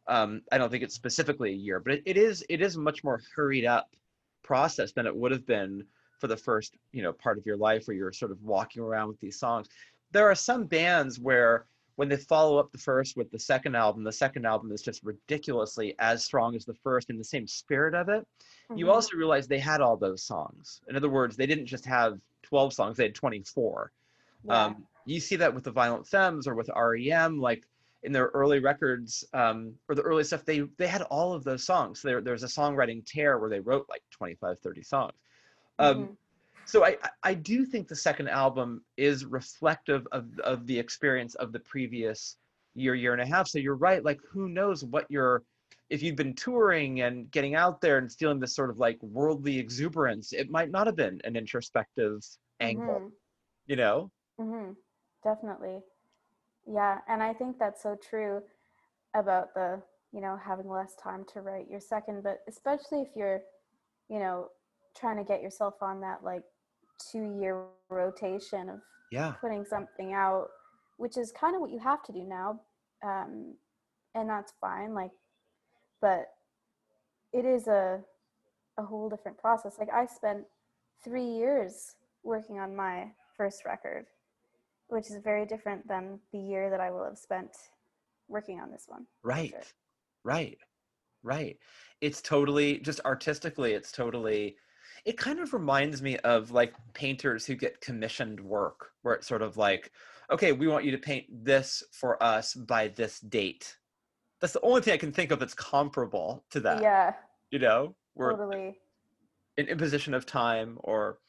[0.07, 2.79] Um, I don't think it's specifically a year, but it, it is it is a
[2.79, 3.89] much more hurried up
[4.43, 5.85] process than it would have been
[6.19, 9.07] for the first you know part of your life where you're sort of walking around
[9.07, 9.67] with these songs.
[10.11, 14.03] There are some bands where when they follow up the first with the second album
[14.03, 17.93] the second album is just ridiculously as strong as the first in the same spirit
[17.93, 18.27] of it.
[18.75, 18.93] You Mhm.
[18.93, 20.81] also realize they had all those songs.
[20.87, 23.91] In other words they didn't just have 12 songs they had 24
[24.43, 24.65] Yeah.
[24.65, 27.65] um, you see that with the violent femmes or with rem like
[28.03, 31.63] in their early records um, or the early stuff they they had all of those
[31.65, 32.01] songs.
[32.01, 35.13] There, there's a songwriting tear where they wrote like 25 30 songs
[35.79, 36.17] um, Mhm.
[36.65, 41.51] so I, I- do think the second album is reflective of, of the experience of
[41.53, 42.37] the previous
[42.75, 45.43] year year and a half so you're right like who knows what you're
[45.89, 49.57] if you've been touring and getting out there and feeling this sort of like worldly
[49.59, 52.19] exuberance it might not have been an introspective
[52.61, 53.11] angle Mhm.
[53.67, 54.71] you know hmm
[55.23, 55.81] Definitely.
[56.67, 58.41] Yeah, and I think that's so true
[59.15, 59.81] about the,
[60.13, 63.41] you know, having less time to write your second, but especially if you're,
[64.09, 64.49] you know,
[64.99, 66.43] trying to get yourself on that like
[67.11, 68.79] two year rotation of
[69.11, 70.47] yeah putting something out,
[70.97, 72.59] which is kind of what you have to do now.
[73.03, 73.55] Um,
[74.15, 74.93] and that's fine.
[74.93, 75.11] Like,
[76.01, 76.27] but
[77.31, 77.99] it is a,
[78.77, 79.75] a whole different process.
[79.79, 80.43] Like I spent
[81.03, 83.07] three years working on my
[83.37, 84.05] first record,
[84.87, 87.51] which is very different than the year that I will have spent
[88.27, 89.05] working on this one.
[89.23, 89.61] right sure.
[90.23, 90.57] right
[91.23, 91.57] right
[91.99, 94.55] it's totally just artistically it's totally
[95.05, 99.41] it kind of reminds me of like painters who get commissioned work where it's sort
[99.41, 99.91] of like
[100.31, 103.75] okay we want you to paint this for us by this date.
[104.41, 107.13] That's the only thing i can think of that's comparable to that Yeah,
[107.51, 107.95] you know?
[108.15, 108.77] We're totally.
[109.57, 111.19] an imposition of time or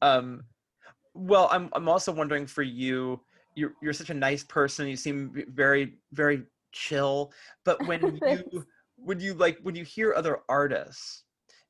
[0.00, 0.44] um
[1.14, 3.20] well i'm i'm also wondering for you
[3.54, 7.32] you're you're such a nice person you seem very very chill
[7.64, 8.64] but when you
[8.96, 11.24] when you like when you hear other artists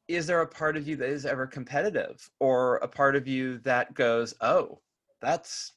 [0.09, 3.59] is there a part of you that is ever competitive or a part of you
[3.59, 4.81] that goes oh
[5.21, 5.73] that's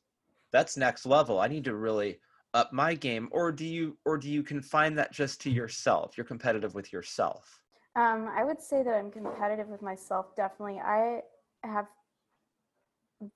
[0.52, 2.20] that's next level i need to really
[2.54, 6.26] up my game or do you or do you confine that just to yourself you're
[6.26, 7.62] competitive with yourself
[7.96, 10.36] Um, I would say that I'm competitive with myself.
[10.36, 11.22] Definitely, I
[11.64, 11.88] have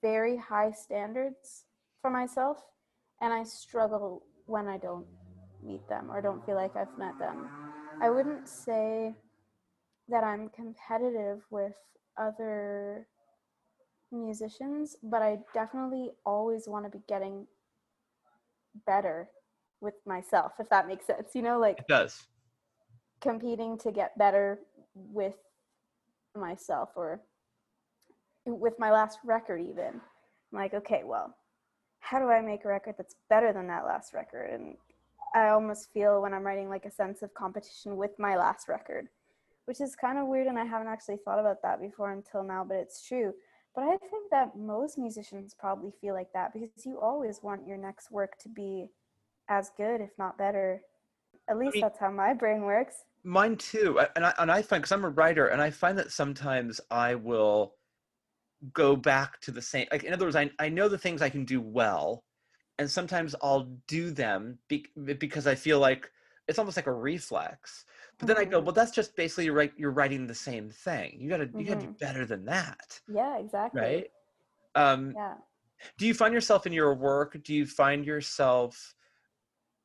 [0.02, 1.64] very high standards
[2.02, 2.58] for myself,
[3.22, 5.06] and I struggle when I don't
[5.62, 7.48] meet them or don't feel like I've met them.
[8.02, 9.14] I wouldn't say
[10.10, 11.74] that I'm competitive with
[12.18, 13.06] other
[14.12, 17.46] musicians, but I definitely always want to be getting
[18.86, 19.28] better
[19.80, 21.30] with myself, if that makes sense.
[21.34, 22.26] You know, like it does.
[23.20, 24.60] competing to get better
[24.94, 25.36] with
[26.36, 27.20] myself or
[28.46, 30.00] with my last record even.
[30.52, 31.34] I'm like okay well
[32.00, 34.50] how do i make a record that's better than that last record?
[34.52, 34.76] And
[35.34, 39.08] i almost feel when i'm writing like a sense of competition with my last record
[39.70, 42.64] which is kind of weird and i haven't actually thought about that before until now
[42.66, 43.32] but it's true
[43.72, 47.76] but i think that most musicians probably feel like that because you always want your
[47.76, 48.88] next work to be
[49.48, 50.80] as good if not better
[51.48, 54.80] at least mean- that's how my brain works Mine too, and I and I find
[54.82, 57.74] because I'm a writer, and I find that sometimes I will
[58.72, 59.86] go back to the same.
[59.92, 62.24] Like in other words, I I know the things I can do well,
[62.78, 64.86] and sometimes I'll do them be,
[65.18, 66.10] because I feel like
[66.48, 67.84] it's almost like a reflex.
[68.20, 69.72] But then I go, well, that's just basically you're right.
[69.76, 71.18] You're writing the same thing.
[71.20, 71.98] You gotta you gotta do Mhm.
[71.98, 73.80] better than that, Yeah, exactly.
[73.80, 74.10] right?
[74.74, 75.34] Um, Yeah.
[75.98, 78.94] do you find yourself in your work do you find yourself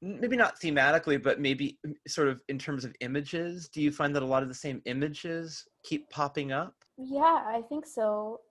[0.01, 4.21] maybe not thematically but maybe sort of in terms of images do you find that
[4.21, 8.41] a lot of the same images keep popping up Yeah, I think so.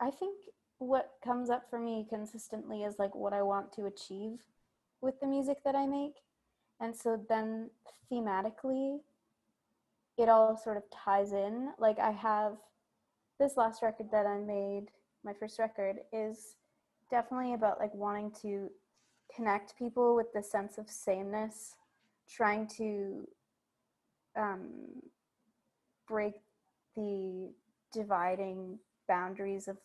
[0.00, 0.36] I think
[0.78, 4.38] what comes up for me consistently is like what I want to achieve
[5.00, 6.16] with the music that I make.
[6.80, 7.70] And so then
[8.10, 9.00] thematically,
[10.18, 11.72] it all sort of ties in.
[11.78, 12.56] Like I have
[13.38, 14.86] this last record that I made,
[15.24, 16.56] my first record, is
[17.10, 18.70] definitely about like wanting to
[19.34, 21.74] connect people with the sense of sameness,
[22.28, 23.26] trying to
[24.36, 24.70] um,
[26.08, 26.34] break
[26.96, 27.52] the
[27.92, 29.76] dividing boundaries of,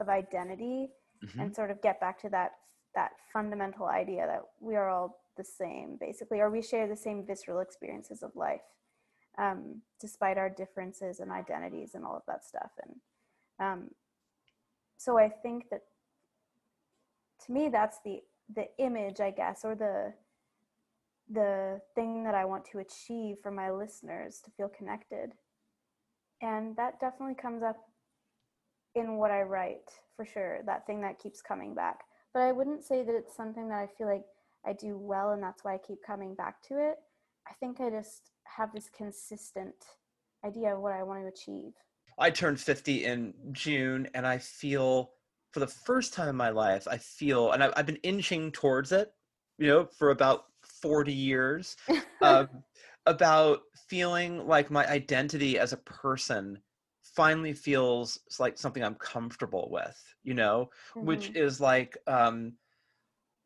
[0.00, 0.90] of identity
[1.24, 1.40] Mhm.
[1.40, 2.58] and sort of get back to that
[2.96, 7.24] that fundamental idea that we are all the same basically or we share the same
[7.24, 8.60] visceral experiences of life
[9.38, 12.70] um, despite our differences and identities and all of that stuff.
[12.82, 12.96] And
[13.58, 13.90] um,
[15.02, 15.82] so i think that
[17.44, 18.20] to me that's the
[18.54, 20.12] the image i guess or the
[21.30, 25.32] the thing that i want to achieve for my listeners to feel connected.
[26.42, 27.76] And that definitely comes up
[28.94, 32.00] in what i write for sure that thing that keeps coming back.
[32.34, 34.24] But i wouldn't say that it's something that i feel like
[34.66, 36.96] i do well and that's why i keep coming back to it.
[37.48, 39.74] I think i just have this consistent
[40.44, 41.72] idea of what i want to achieve
[42.18, 45.12] I turned 50 in June and I feel
[45.52, 48.92] for the first time in my life, I feel, and I've, I've been inching towards
[48.92, 49.12] it,
[49.58, 51.76] you know, for about 40 years,
[52.22, 52.48] um,
[53.06, 56.62] about feeling like my identity as a person
[57.02, 60.70] finally feels like something I'm comfortable with, you know,
[61.00, 61.36] which Mhm.
[61.36, 62.54] is like, um,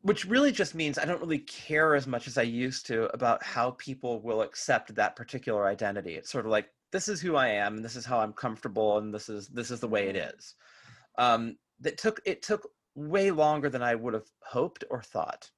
[0.01, 3.43] which really just means I don't really care as much as I used to about
[3.43, 6.15] how people will accept that particular identity.
[6.15, 8.97] It's sort of like this is who I am, and this is how I'm comfortable,
[8.97, 10.55] and this is this is the way it is.
[11.17, 15.49] Um, that took it took way longer than I would have hoped or thought.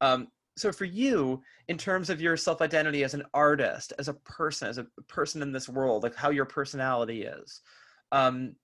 [0.00, 4.14] Um, so for you, in terms of your self identity as an artist, as a
[4.14, 7.60] person, as a person in this world, like how your personality is,
[8.12, 8.54] um,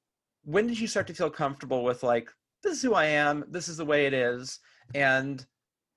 [0.45, 2.31] when did you start to feel comfortable with like
[2.63, 4.61] this is who I am, this is the way it is,
[4.95, 5.45] and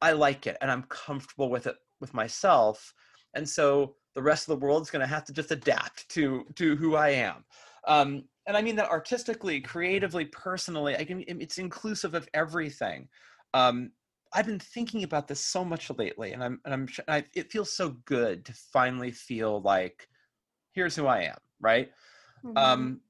[0.02, 2.94] I like it, and I'm comfortable with it with myself,
[3.34, 6.46] and so the rest of the world is going to have to just adapt to
[6.56, 7.46] to who I am.
[7.88, 10.96] Um, and I mean that artistically, creatively, personally.
[10.96, 11.24] I can.
[11.28, 13.10] It's inclusive of everything.
[13.54, 13.92] Um,
[14.34, 16.88] I've been thinking about this so much lately, and I'm and I'm.
[16.88, 20.08] sh- I, it feels so good to finally feel like,
[20.74, 21.92] here's who I am, right?
[22.44, 22.58] Mhm.
[22.58, 23.02] Um,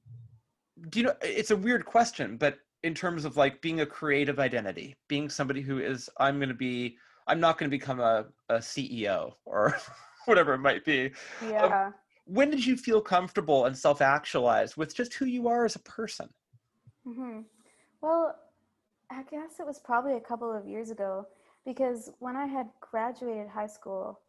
[0.89, 1.15] do you know?
[1.21, 5.59] It's a weird question, but in terms of like being a creative identity, being somebody
[5.59, 6.97] who is, I'm going to be.
[7.27, 9.75] I'm not going to become a, a CEO or
[10.25, 11.11] whatever it might be.
[11.51, 11.89] yeah
[12.25, 16.29] When did you feel comfortable and self-actualized with just who you are as a person?
[17.03, 17.39] hmm
[18.03, 18.35] Well,
[19.09, 21.25] I guess it was probably a couple of years ago
[21.65, 24.19] because when I had graduated high school,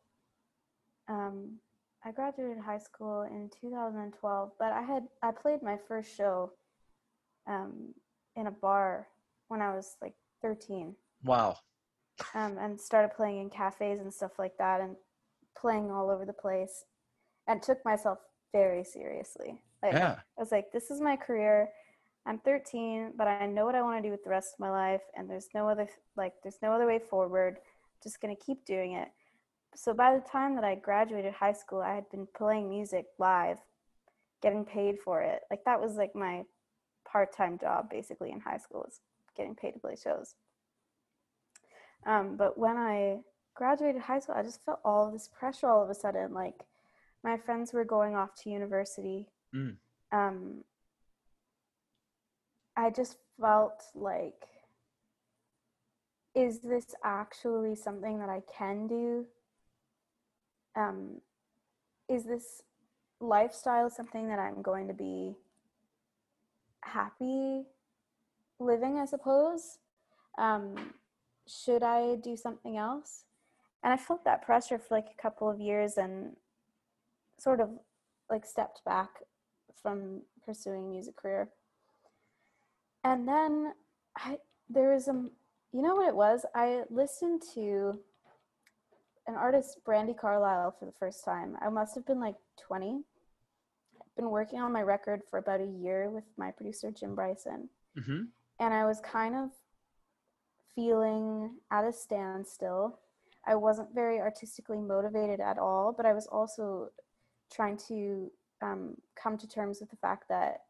[1.11, 1.59] um,
[2.03, 6.53] I graduated high school in 2012, but I had I played my first show
[7.47, 7.93] um,
[8.37, 9.09] in a bar
[9.49, 11.57] when I was like 13 Wow.
[12.35, 14.97] um, and started playing in cafes and stuff like that and
[15.59, 16.85] playing all over the place
[17.47, 18.19] and took myself
[18.53, 19.61] very seriously.
[19.83, 20.17] Like, Yeah.
[20.39, 21.71] I was like, this is my career.
[22.27, 24.71] I'm 13, but I know what I want to do with the rest of my
[24.71, 27.59] life, and there's no other like there's no other way forward.
[28.03, 29.09] Just gonna keep doing it.
[29.77, 33.59] So by the time that I graduated high school, I had been playing music live,
[34.43, 35.43] getting paid for it.
[35.53, 36.43] Like that was like my
[37.11, 39.01] part-time job basically in high school was
[39.37, 40.35] getting paid to play shows.
[42.07, 43.19] Um, but when I
[43.55, 46.33] graduated high school, I just felt all this pressure all of a sudden.
[46.33, 46.65] Like
[47.25, 49.27] my friends were going off to university.
[49.55, 49.77] Mm.
[50.13, 50.65] Um,
[52.77, 54.45] I just felt like,
[56.35, 59.25] is this actually something that I can do?
[60.77, 61.23] Um,
[62.09, 62.63] is this
[63.21, 65.35] lifestyle something that I'm going to be
[66.87, 67.65] happy
[68.59, 69.79] living, I suppose?
[70.39, 70.95] Um,
[71.47, 73.25] should I do something else?
[73.83, 76.37] And I felt that pressure for like a couple of years and
[77.39, 77.71] sort of
[78.31, 79.11] like stepped back
[79.81, 81.51] from pursuing music career.
[83.05, 83.75] And then
[84.17, 85.13] I there was a
[85.73, 86.45] you know what it was?
[86.55, 88.01] I listened to
[89.27, 91.57] an artist Brandi Carlile for the first time.
[91.61, 93.03] I must have been like 20.
[94.17, 98.25] Been working on my record for about a year with my producer Jim Bryson hmm
[98.59, 99.51] and I was kind of
[100.75, 102.99] feeling at a standstill.
[103.47, 106.89] I wasn't very artistically motivated at all, but I was also
[107.53, 108.31] trying to
[108.63, 110.63] um, come to terms with the fact that,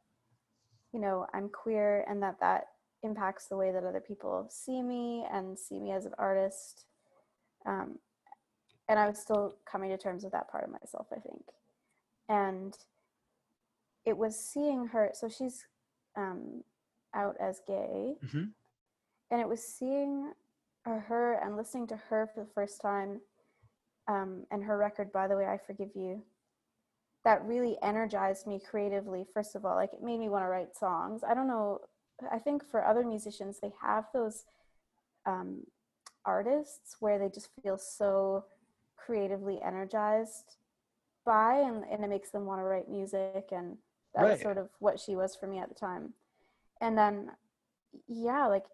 [0.92, 2.64] you know, I'm queer and that that
[3.02, 6.86] impacts the way that other people see me and see me as an artist.
[7.64, 7.98] Um,
[8.88, 11.42] and I was still coming to terms with that part of myself, I think.
[12.28, 12.76] And
[14.06, 15.66] it was seeing her, so she's
[16.16, 16.62] um,
[17.14, 18.14] out as gay.
[18.30, 18.44] Hmm
[19.30, 20.32] and it was seeing
[20.84, 23.20] her and listening to her for the first time
[24.06, 26.22] um, and her record by the way i forgive you
[27.24, 29.74] that really energized me creatively first of all.
[29.74, 31.22] Like it made me want to write songs.
[31.28, 31.80] I don't know
[32.32, 34.44] I think for other musicians, they have those
[35.26, 35.64] um,
[36.24, 38.44] artists where they just feel so
[38.96, 40.56] creatively energized
[41.26, 43.48] by, and, and it makes them want to write music.
[43.52, 43.76] And
[44.16, 46.14] that was sort of what she was for me at the time.
[46.80, 47.30] And then,
[48.08, 48.64] yeah, like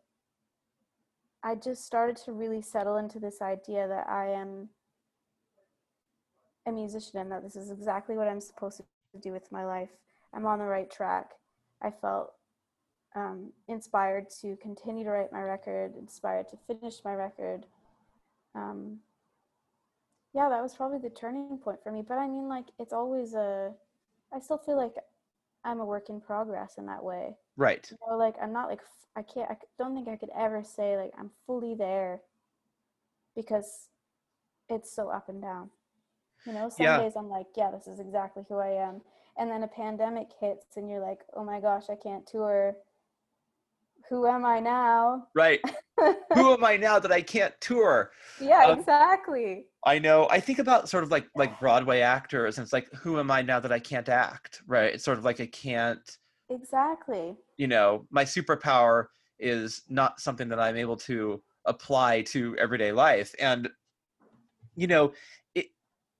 [1.42, 4.68] I just started to really settle into this idea that I am
[6.66, 9.90] a musician and that this is exactly what I'm supposed to do with my life.
[10.32, 11.32] I'm on the right track.
[11.82, 12.32] I felt
[13.16, 17.66] um, inspired to continue to write my record, inspired to finish my record.
[18.54, 18.98] Um,
[20.32, 22.02] yeah, that was probably the turning point for me.
[22.06, 23.72] But I mean, like, it's always a,
[24.32, 24.94] I still feel like
[25.64, 27.36] I'm a work in progress in that way.
[27.56, 27.86] Right.
[27.90, 28.80] You know, like, I'm not like,
[29.16, 32.20] I can't, I don't think I could ever say, like, I'm fully there
[33.36, 33.88] because
[34.68, 35.70] it's so up and down.
[36.46, 36.98] You know, some Yeah.
[36.98, 39.02] days I'm like, yeah, this is exactly who I am.
[39.38, 42.76] And then a pandemic hits and you're like, oh my gosh, I can't tour.
[44.08, 45.28] Who am I now?
[45.34, 45.60] Right.
[46.34, 48.10] Who am I now that I can't tour?
[48.40, 49.66] yeah, Um, exactly.
[49.84, 50.28] I know.
[50.30, 53.42] I think about sort of like like Broadway actors, and it's like, who am I
[53.42, 54.62] now that I can't act?
[54.66, 54.94] Right.
[54.94, 56.18] It's sort of like I can't.
[56.50, 57.36] Exactly.
[57.56, 59.06] You know, my superpower
[59.38, 63.68] is not something that I'm able to apply to everyday life, and
[64.76, 65.12] you know,
[65.54, 65.66] it.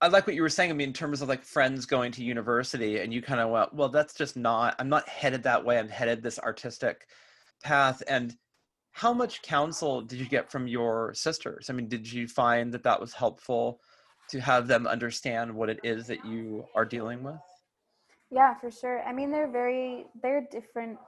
[0.00, 0.70] I like what you were saying.
[0.70, 3.74] I mean, in terms of like friends going to university, and you kind of went,
[3.74, 4.74] well, that's just not.
[4.78, 5.78] I'm not headed that way.
[5.78, 7.06] I'm headed this artistic
[7.62, 8.34] path, and
[8.92, 11.70] how much counsel did you get from your sisters?
[11.70, 13.80] I mean, did you find that that was helpful
[14.28, 17.40] to have them understand what it is that you are dealing with?
[18.30, 19.02] Yeah, for sure.
[19.02, 20.98] I mean, they're very, they're different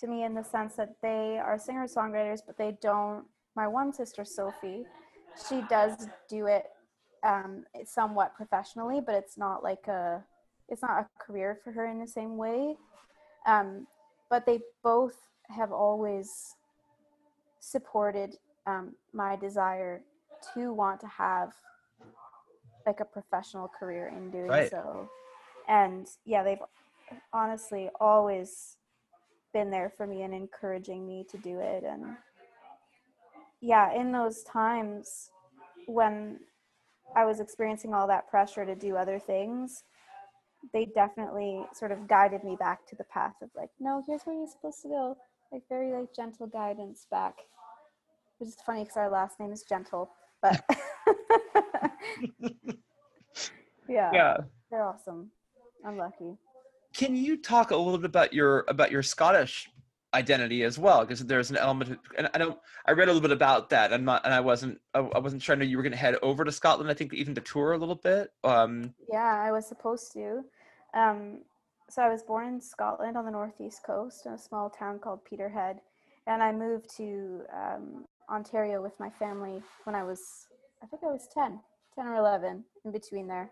[0.00, 3.24] to me in the sense that they are singer songwriters, but they don't.
[3.54, 4.84] My one sister, Sophie,
[5.48, 6.64] she does do it
[7.26, 10.22] um, somewhat professionally, but it's not like a,
[10.68, 12.76] it's not a career for her in the same way.
[13.46, 13.86] Um,
[14.28, 15.14] but they both
[15.50, 16.54] have always
[17.60, 18.36] supported
[18.66, 20.02] um, my desire
[20.54, 21.52] to want to have
[22.86, 24.70] like a professional career in doing Right.
[24.70, 25.08] so.
[25.68, 26.62] And yeah, they've
[27.32, 28.76] honestly always
[29.52, 31.82] been there for me and encouraging me to do it.
[31.84, 32.16] And
[33.60, 35.30] yeah, in those times
[35.86, 36.38] when
[37.16, 39.82] I was experiencing all that pressure to do other things,
[40.72, 44.36] they definitely sort of guided me back to the path of like, no, here's where
[44.36, 45.16] you're supposed to go.
[45.52, 47.34] Like very like gentle guidance back.
[48.38, 50.10] Which is funny because our last name is Gentle,
[50.42, 50.62] but
[53.88, 54.36] yeah, Yeah.
[54.70, 55.30] they're awesome.
[55.84, 56.36] I'm lucky.
[56.94, 59.68] Can you talk a little bit about your about your Scottish
[60.14, 61.00] identity as well?
[61.00, 62.58] Because there's an element, of, and I don't.
[62.86, 63.92] I read a little bit about that.
[63.92, 64.80] I'm not, and I wasn't.
[64.94, 65.54] I, wasn't sure.
[65.54, 66.90] I know you were going to head over to Scotland.
[66.90, 68.32] I think even to tour a little bit.
[68.44, 70.42] Um, Yeah, I was supposed to.
[70.94, 71.40] Um,
[71.88, 75.24] so I was born in Scotland on the northeast coast in a small town called
[75.24, 75.80] Peterhead,
[76.26, 80.48] and I moved to um, Ontario with my family when I was,
[80.82, 81.60] I think I was 10,
[81.94, 83.50] 10 or 11, in between there.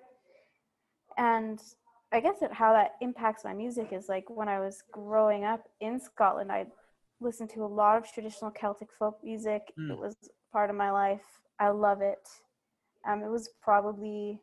[1.16, 1.60] And
[2.12, 5.62] I guess that how that impacts my music is like when I was growing up
[5.80, 6.66] in Scotland, I
[7.20, 9.62] listened to a lot of traditional Celtic folk music.
[9.78, 9.92] Mm.
[9.92, 10.16] It was
[10.52, 11.22] part of my life.
[11.60, 12.28] I love it.
[13.06, 14.40] Um, it was probably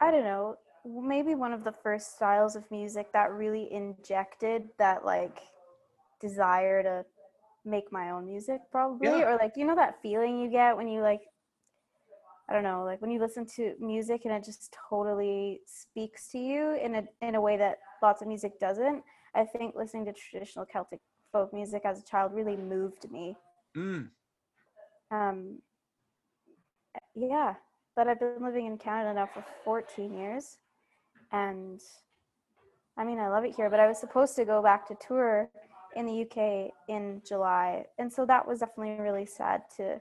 [0.00, 0.56] I don't know,
[0.86, 5.40] maybe one of the first styles of music that really injected that like
[6.20, 7.04] desire to
[7.64, 9.28] make my own music probably Yeah.
[9.28, 11.22] or like you know that feeling you get when you like
[12.48, 16.38] I don't know, like when you listen to music and it just totally speaks to
[16.38, 19.02] you in a in a way that lots of music doesn't.
[19.34, 21.00] I think listening to traditional Celtic
[21.32, 23.36] folk music as a child really moved me
[23.76, 24.08] mm,
[25.10, 25.60] um,
[27.14, 27.54] yeah,
[27.94, 30.58] but I've been living in Canada now for 14 years,
[31.32, 31.80] and
[32.96, 33.70] I mean I love it here.
[33.70, 35.50] But I was supposed to go back to tour
[35.94, 40.00] in the UK in July, and so that was definitely really sad to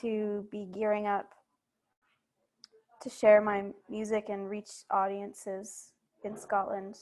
[0.00, 1.28] to be gearing up
[3.02, 5.90] to share my music and reach audiences
[6.24, 6.96] in Scotland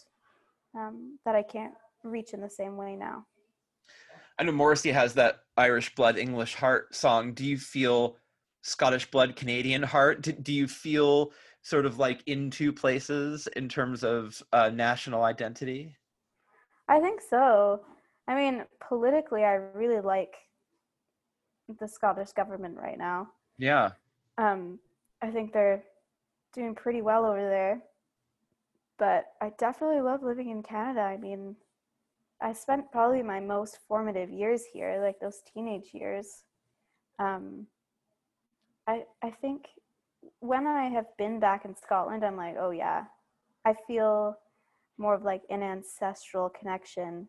[0.74, 3.26] um, that I can't reach in the same way now.
[4.38, 7.34] I know Morrissey has that Irish blood, English heart song.
[7.34, 8.16] Do you feel
[8.62, 10.22] Scottish blood, Canadian heart?
[10.22, 11.32] Do, do you feel
[11.62, 15.94] sort of like in two places in terms of uh, national identity?
[16.88, 17.82] I think so.
[18.26, 20.34] I mean, politically, I really like
[21.78, 23.28] the Scottish government right now.
[23.58, 23.90] Yeah.
[24.38, 24.78] Um,
[25.22, 25.82] I think they're
[26.54, 27.82] doing pretty well over there.
[28.98, 31.00] But I definitely love living in Canada.
[31.00, 31.56] I mean,
[32.42, 36.42] I spent probably my most formative years here, like those teenage years.
[37.18, 37.66] Um,
[38.86, 39.66] I I think
[40.40, 43.04] when I have been back in Scotland, I'm like, oh yeah,
[43.64, 44.36] I feel
[44.98, 47.28] more of like an ancestral connection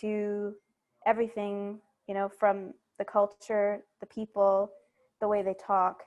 [0.00, 0.54] to
[1.06, 4.70] everything, you know, from the culture, the people,
[5.20, 6.02] the way they talk,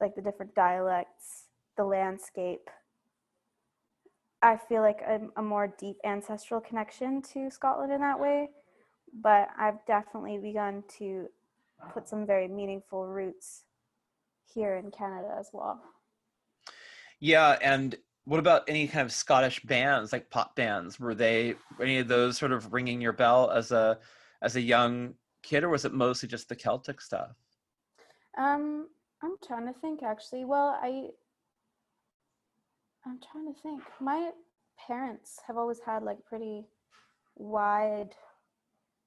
[0.00, 1.44] like the different dialects,
[1.76, 2.68] the landscape.
[4.42, 8.48] I feel like a, a more deep ancestral connection to Scotland in that way,
[9.22, 11.26] but I've definitely begun to
[11.92, 13.64] put some very meaningful roots
[14.54, 15.80] here in Canada as well.
[17.20, 20.98] Yeah, and what about any kind of Scottish bands, like pop bands?
[20.98, 23.98] Were they any of those sort of ringing your bell as a
[24.42, 27.36] as a young kid, or was it mostly just the Celtic stuff?
[28.38, 28.88] Um,
[29.22, 30.44] I'm trying to think actually.
[30.44, 31.08] Well, I
[33.04, 33.82] I'm trying to think.
[34.00, 34.30] My
[34.86, 36.66] parents have always had like pretty
[37.36, 38.10] wide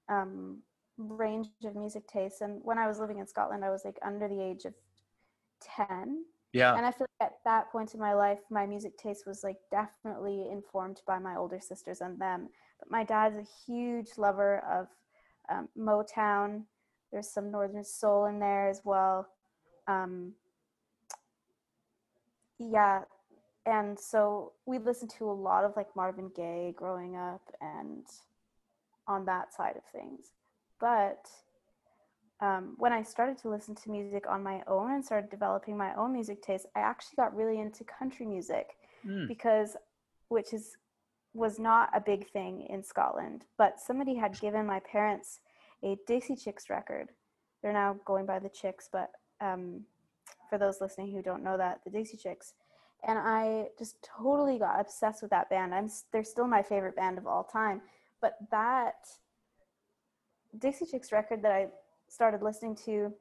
[0.09, 0.61] um
[0.97, 4.27] range of music tastes and when I was living in Scotland I was like under
[4.27, 4.73] the age of
[5.75, 9.25] 10 Yeah, and I feel like at that point in my life my music taste
[9.25, 12.49] was like definitely informed by my older sisters and them.
[12.79, 14.87] But my dad's a huge lover of
[15.49, 16.63] um, Motown.
[17.11, 19.27] There's some northern soul in there as well.
[19.87, 20.33] Um,
[22.57, 23.01] yeah.
[23.65, 28.03] And so we listened to a lot of like marvin gaye growing up and
[29.07, 30.31] on that side of things.
[30.79, 31.29] But
[32.45, 35.91] um, when i started to listen to music on my own and started developing my
[35.95, 38.67] own music taste i actually got really into country music
[39.05, 39.27] Mm.
[39.27, 39.75] because
[40.29, 40.77] which is
[41.33, 45.39] was not a big thing in Scotland, but somebody had given my parents
[45.83, 47.09] a Dixie Chicks record.
[47.61, 49.09] They're now going by the Chicks, but
[49.41, 49.81] um,
[50.49, 52.53] for those listening who don't know that, the Dixie Chicks,
[53.05, 55.75] and I just totally got obsessed with that band.
[55.75, 57.81] I'm they're still my favorite band of all time,
[58.21, 58.99] but that
[60.57, 61.67] Dixie Chicks record that I
[62.13, 63.11] started listening to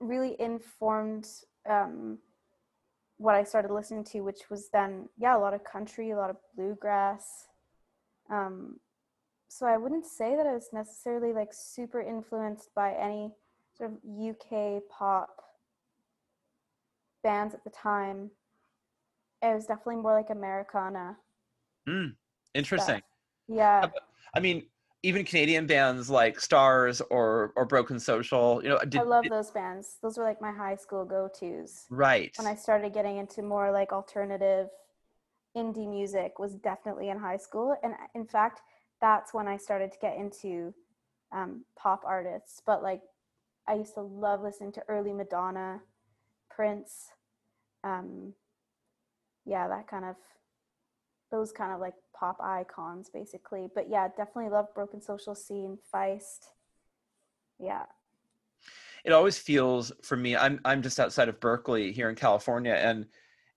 [0.00, 1.28] really informed
[1.68, 2.18] um,
[3.18, 6.30] what I started listening to, which was then, yeah, a lot of country, a lot
[6.30, 7.46] of bluegrass.
[8.30, 8.80] Um,
[9.48, 13.30] so I wouldn't say that I was necessarily like super influenced by any
[13.76, 15.42] sort of UK pop
[17.22, 18.30] bands at the time.
[19.40, 21.16] It was definitely more like Americana.
[21.88, 22.14] Mm.
[22.54, 22.96] Interesting.
[22.96, 23.02] stuff.
[23.48, 23.88] Yeah.
[24.34, 24.64] I mean,
[25.02, 29.50] even Canadian bands like Stars or or Broken Social, you know, did, I love those
[29.50, 29.98] bands.
[30.02, 31.86] Those were like my high school go tos.
[31.90, 32.32] right.
[32.36, 34.68] When I started getting into more like alternative
[35.56, 37.76] indie music was definitely in high school.
[37.82, 38.62] And uh, in fact,
[39.00, 40.72] that's when I started to get into
[41.32, 42.62] um, pop artists.
[42.64, 43.02] But like,
[43.68, 45.80] I used to love listening to early Madonna,
[46.50, 47.08] Prince.
[47.84, 48.34] Um,
[49.44, 50.16] yeah, that kind of,
[51.32, 53.68] those kind of like pop icons basically.
[53.74, 56.46] But yeah, definitely love Broken Social Scene, Feist.
[57.58, 57.84] Yeah.
[59.04, 63.06] it always feels for me i'm i'm just outside of berkeley here in california and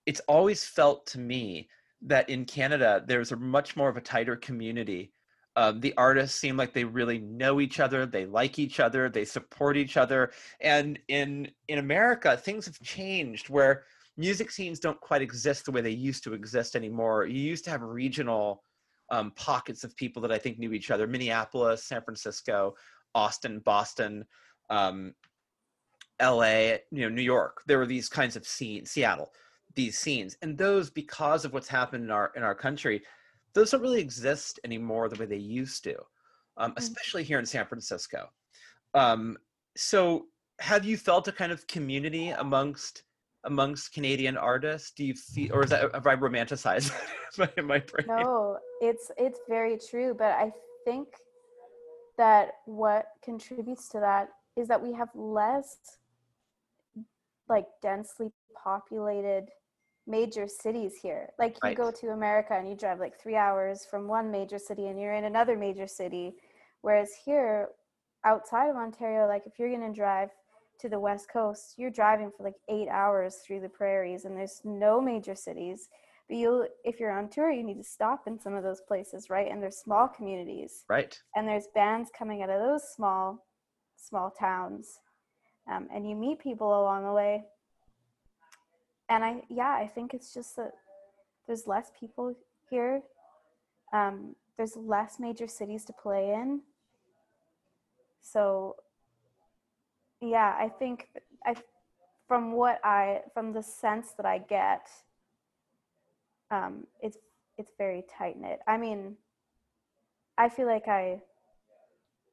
[0.06, 1.68] it's always felt to me
[2.02, 5.12] that in canada there's a much more of a tighter community
[5.56, 9.24] um, the artists seem like they really know each other they like each other they
[9.24, 13.84] support each other and in in america things have changed where
[14.16, 17.70] music scenes don't quite exist the way they used to exist anymore you used to
[17.70, 18.62] have regional
[19.10, 22.74] um, pockets of people that i think knew each other minneapolis san francisco
[23.14, 24.24] austin boston
[24.68, 25.14] um,
[26.20, 27.62] LA, you know, New York.
[27.66, 29.32] There were these kinds of scenes, Seattle,
[29.74, 33.02] these scenes, and those because of what's happened in our in our country,
[33.52, 35.96] those don't really exist anymore the way they used to,
[36.56, 36.78] um, Mm.
[36.78, 38.30] especially here in San Francisco.
[38.94, 39.36] Um,
[39.76, 40.28] so,
[40.60, 43.02] have you felt a kind of community amongst
[43.46, 44.92] amongst Canadian artists?
[44.92, 46.92] Do you feel, or is that have I romanticized
[47.38, 48.06] my, my brain?
[48.08, 50.52] No, it's it's very true, but I
[50.84, 51.08] think
[52.18, 55.76] that what contributes to that is that we have less
[57.48, 58.30] like densely
[58.62, 59.48] populated
[60.06, 61.30] major cities here.
[61.38, 61.76] Like you Right.
[61.76, 65.14] go to America and you drive like 3 hours from one major city and you're
[65.14, 66.34] in another major city,
[66.82, 67.68] whereas here
[68.24, 70.30] outside of Ontario like if you're going to drive
[70.80, 74.60] to the west coast, you're driving for like 8 hours through the prairies and there's
[74.64, 75.88] no major cities.
[76.28, 79.30] But you'll if you're on tour you need to stop in some of those places
[79.30, 79.50] right?
[79.50, 80.84] And there's small communities.
[80.88, 81.18] Right.
[81.34, 83.46] and there's bands coming out of those small
[83.96, 85.00] small towns.
[85.70, 87.44] Um, and you meet people along the way.
[89.08, 90.72] And i yeah i think it's just that
[91.46, 92.34] there's less people
[92.68, 93.02] here.
[93.92, 96.62] Um, there's less major cities to play in.
[98.20, 98.76] So
[100.20, 101.08] yeah i think
[101.44, 101.54] i
[102.28, 104.88] from what i from the sense that i get
[106.50, 107.18] um, it's
[107.58, 108.60] it's very tight knit.
[108.66, 109.16] I mean,
[110.36, 111.22] I feel like I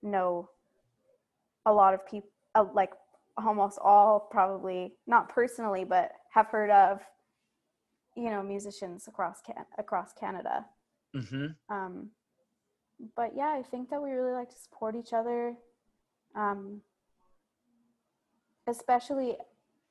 [0.01, 0.49] know
[1.65, 2.91] a lot of people, uh, like
[3.37, 6.99] almost all, probably not personally, but have heard of
[8.15, 10.65] you know musicians across can- across Canada.
[11.13, 12.09] hmm Um,
[13.15, 15.55] but yeah, I think that we really like to support each other,
[16.35, 16.81] um,
[18.67, 19.37] especially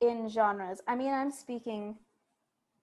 [0.01, 0.81] in genres.
[0.87, 1.97] I mean, I'm speaking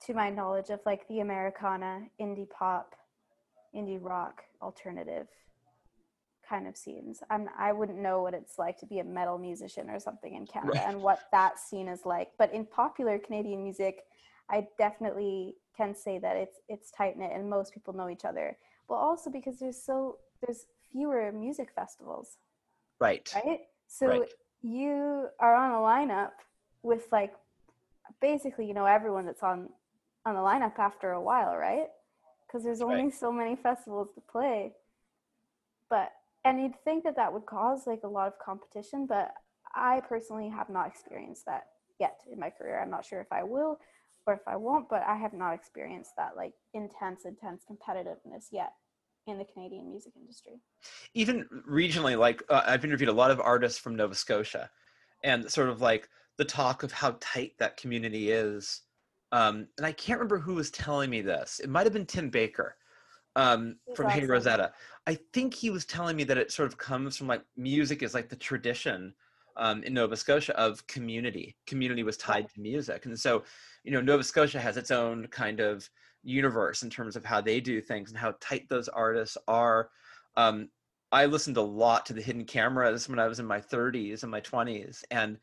[0.06, 2.94] to my knowledge of like the Americana, indie pop,
[3.74, 5.28] indie rock, alternative
[6.48, 7.22] kind of scenes.
[7.30, 10.46] I'm I wouldn't know what it's like to be a metal musician or something in
[10.46, 10.88] Canada Right.
[10.88, 12.30] and what that scene is like.
[12.38, 14.02] But in popular Canadian music,
[14.50, 18.56] I definitely can say that it's it's tight knit and most people know each other.
[18.88, 22.38] Well, also because there's so there's fewer music festivals,
[22.98, 23.30] Right.
[23.34, 23.60] right?
[23.86, 24.28] So Right.
[24.62, 26.32] You are on a lineup
[26.82, 27.32] with like
[28.20, 29.68] basically you know everyone that's on
[30.26, 31.88] on the lineup after a while, right?
[32.46, 33.04] Because there's Right.
[33.04, 34.72] only so many festivals to play.
[35.88, 36.12] But
[36.44, 39.32] and you'd think that that would cause like a lot of competition, but
[39.74, 41.64] I personally have not experienced that
[41.98, 42.80] yet in my career.
[42.80, 43.78] I'm not sure if I will
[44.26, 48.72] or if I won't, but I have not experienced that like intense, intense competitiveness yet
[49.26, 50.60] in the Canadian music industry.
[51.14, 54.70] even regionally like uh, i've interviewed a lot of artists from nova scotia
[55.24, 56.08] and sort of like
[56.38, 58.82] the talk of how tight that community is
[59.32, 61.60] um, and i can't remember who was telling me this.
[61.62, 62.76] It might have been tim baker
[63.36, 64.72] um, from hey rosetta.
[65.06, 68.14] I think he was telling me that it sort of comes from like music is
[68.14, 69.14] like the tradition
[69.56, 71.56] um, in nova scotia of community.
[71.66, 73.06] Community was tied to music.
[73.06, 73.44] And so
[73.84, 75.88] you know nova scotia has its own kind of
[76.22, 79.90] universe in terms of how they do things and how tight those artists are
[80.36, 80.68] um,
[81.12, 84.30] I listened a lot to the hidden cameras when I was in my 30s and
[84.30, 85.02] my 20s.
[85.10, 85.38] And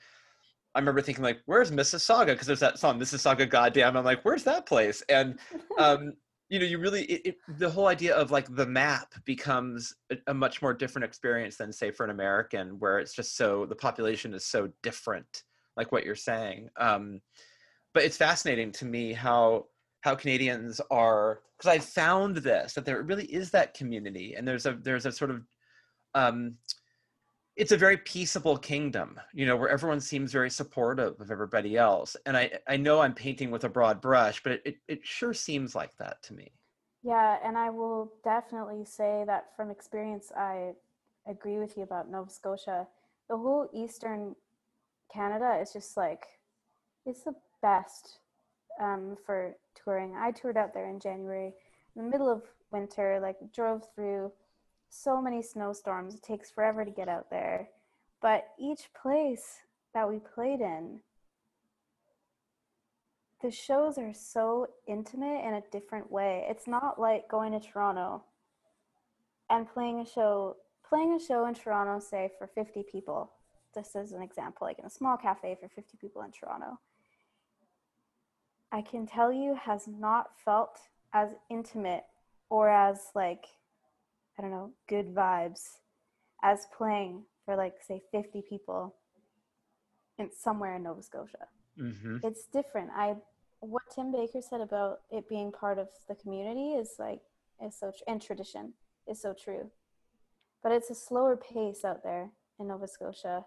[0.74, 2.28] I remember thinking, like, where's Mississauga?
[2.28, 3.98] Because there's that song, Mississauga Goddamn.
[3.98, 5.04] I'm like, where's that place?
[5.10, 5.40] And,
[5.78, 6.14] um,
[6.50, 10.18] you know, you really, it, it, the whole idea of like the map becomes a,
[10.28, 13.76] a much more different experience than, say, for an American, where it's just so, the
[13.76, 15.44] population is so different,
[15.76, 16.70] like what you're saying.
[16.78, 17.20] Um,
[17.94, 19.66] but it's fascinating to me how,
[20.08, 24.66] how Canadians are because I found this that there really is that community and there's
[24.66, 25.44] a there's a sort of
[26.16, 26.56] um
[27.58, 32.16] it's a very peaceable kingdom you know where everyone seems very supportive of everybody else
[32.26, 35.34] and I I know I'm painting with a broad brush but it it, it sure
[35.34, 36.54] seems like that to me
[37.04, 40.74] Yeah, and I will definitely say that from experience, I
[41.28, 42.88] agree with you about Nova Scotia.
[43.30, 44.36] The whole Eastern
[45.14, 46.26] Canada is just like,
[47.06, 48.20] it's the best
[48.82, 50.16] um, for touring.
[50.16, 51.54] I toured out there in January,
[51.96, 54.32] in the middle of winter, like drove through
[54.90, 56.16] so many snowstorms.
[56.16, 57.70] It takes forever to get out there.
[58.22, 59.60] But each place
[59.94, 61.02] that we played in,
[63.42, 66.46] the shows are so intimate in a different way.
[66.50, 68.24] It's not like going to Toronto
[69.50, 70.58] and playing a show
[70.88, 73.32] playing a show in Toronto say for 50 people.
[73.74, 76.80] Just as an example, like in a small cafe for 50 people in Toronto.
[78.72, 80.80] I can tell you has not felt
[81.14, 82.04] as intimate
[82.50, 83.46] or as like
[84.38, 85.62] I don't know, good vibes
[86.44, 88.96] as playing for like say 50 people
[90.20, 91.48] in somewhere in Nova Scotia
[91.80, 92.18] mm-hmm.
[92.24, 92.90] it's different.
[92.96, 93.16] I
[93.60, 97.22] what Tim Baker said about it being part of the community is like
[97.64, 98.74] is so tr- and tradition
[99.08, 99.72] is so true.
[100.64, 103.46] But it's a slower pace out there in Nova Scotia.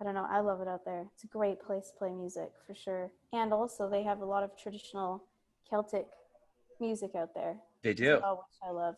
[0.00, 0.26] I don't know.
[0.28, 1.06] I love it out there.
[1.14, 3.12] It's a great place to play music for sure.
[3.32, 5.24] And also they have a lot of traditional
[5.68, 6.06] Celtic
[6.80, 7.56] music out there.
[7.82, 8.96] they do Oh, which I love.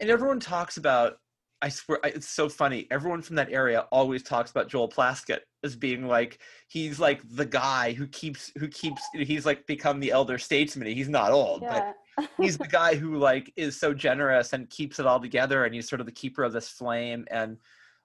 [0.00, 1.18] and everyone talks about
[1.62, 5.76] I swear it's so funny everyone from that area always talks about Joel Plaskett as
[5.76, 10.38] being like he's like the guy who keeps who keeps he's like become the elder
[10.38, 11.96] statesman he's not old but
[12.38, 15.86] he's the guy who like is so generous and keeps it all together and he's
[15.88, 17.58] sort of the keeper of this flame and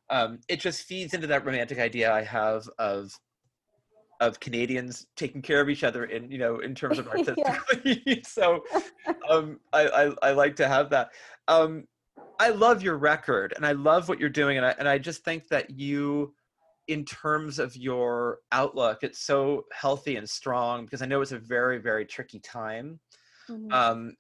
[0.10, 3.12] um, it just feeds into that romantic idea i have of
[4.22, 8.22] of canadians taking care of each other in you know in terms of artistically.
[8.26, 8.64] So
[9.30, 11.10] um, I, I i like to have that.
[11.48, 11.86] Um,
[12.40, 15.24] i love your record and i love what you're doing and i, and I just
[15.24, 16.34] think that you
[16.88, 21.40] in terms of your outlook it's so healthy and strong because i know it's a
[21.40, 23.00] very very tricky time.
[23.50, 23.72] Mhm.
[23.72, 24.16] um,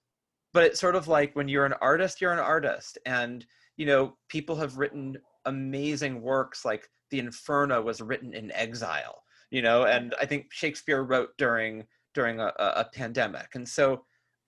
[0.53, 2.97] but it's sort of like when you're an artist you're an artist.
[3.05, 3.45] And
[3.77, 9.61] you know people have written amazing works like the inferno was written in exile you
[9.61, 11.85] know and i think shakespeare wrote during
[12.15, 13.53] during a, a pandemic.
[13.53, 14.05] And so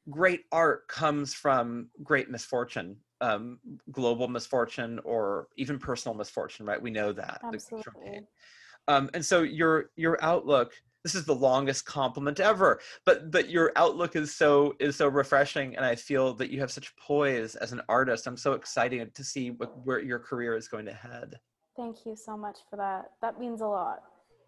[0.09, 3.59] great art comes from great misfortune um,
[3.91, 6.81] global misfortune or even personal misfortune right?
[6.81, 8.21] We know that Absolutely.
[8.87, 10.71] um, and so your your outlook
[11.07, 15.75] this is the longest compliment ever but but your outlook is so is so refreshing
[15.75, 19.23] and i feel that you have such poise as an artist i'm so excited to
[19.23, 21.39] see what, where your career is going to head
[21.77, 23.11] Thank you so much for that.
[23.21, 24.01] That means a lot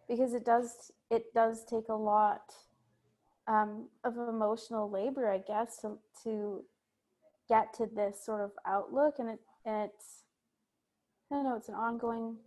[0.10, 2.42] because it does it does take a lot
[3.48, 6.64] um, of emotional labor, I guess, to to
[7.48, 10.24] get to this sort of outlook, and it and it's
[11.32, 12.38] I don't know, it's an ongoing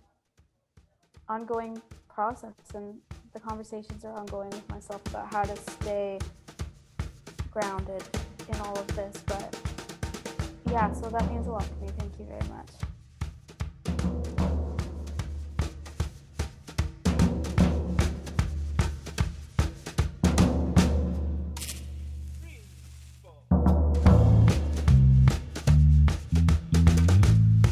[1.28, 2.96] ongoing process, and
[3.32, 6.18] the conversations are ongoing with myself about how to stay
[7.50, 8.02] grounded
[8.48, 9.22] in all of this.
[9.26, 9.58] But
[10.70, 11.88] yeah, so that means a lot to me.
[11.98, 12.68] Thank you very much.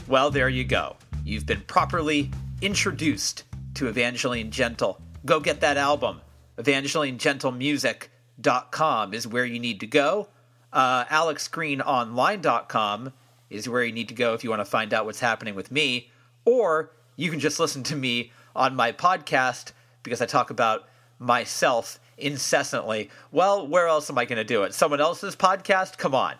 [0.09, 0.97] Well, there you go.
[1.25, 2.31] You've been properly
[2.63, 3.45] introduced
[3.75, 5.01] to Evangeline Gentle.
[5.25, 6.21] Go get that album.
[6.59, 10.29] EvangelineGentlemusic.com is where you need to go.
[10.73, 13.13] Uh, AlexGreenOnline.com
[13.51, 15.71] is where you need to go if you want to find out what's happening with
[15.71, 16.11] me.
[16.45, 21.99] Or you can just listen to me on my podcast because I talk about myself
[22.17, 23.11] incessantly.
[23.31, 24.75] Well, where else am I going to do it?
[24.75, 25.99] Someone else's podcast?
[25.99, 26.35] Come on.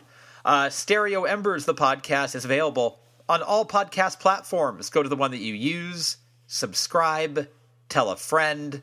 [0.45, 4.91] Uh, Stereo Embers, the podcast, is available on all podcast platforms.
[4.91, 6.17] Go to the one that you use,
[6.47, 7.49] subscribe,
[7.91, 8.83] tell a friend,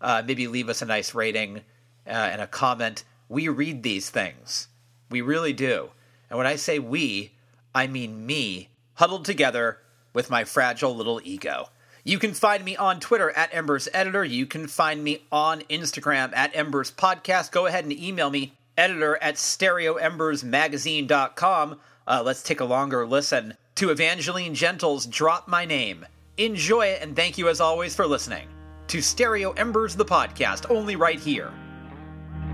[0.00, 1.62] uh, maybe leave us a nice rating
[2.06, 3.04] uh, and a comment.
[3.28, 4.68] We read these things.
[5.10, 5.90] We really do.
[6.28, 7.32] And when I say we,
[7.74, 9.78] I mean me, huddled together
[10.12, 11.70] with my fragile little ego.
[12.04, 14.24] You can find me on Twitter at Embers Editor.
[14.24, 17.52] You can find me on Instagram at Embers Podcast.
[17.52, 21.80] Go ahead and email me, editor at stereoembersmagazine.com.
[22.06, 26.06] Uh, let's take a longer listen to Evangeline Gentle's Drop My Name.
[26.38, 28.46] Enjoy it, and thank you as always for listening
[28.86, 31.52] to Stereo Embers, the podcast, only right here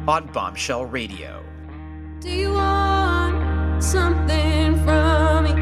[0.08, 1.44] on Bombshell Radio.
[2.18, 5.52] Do you want something from me?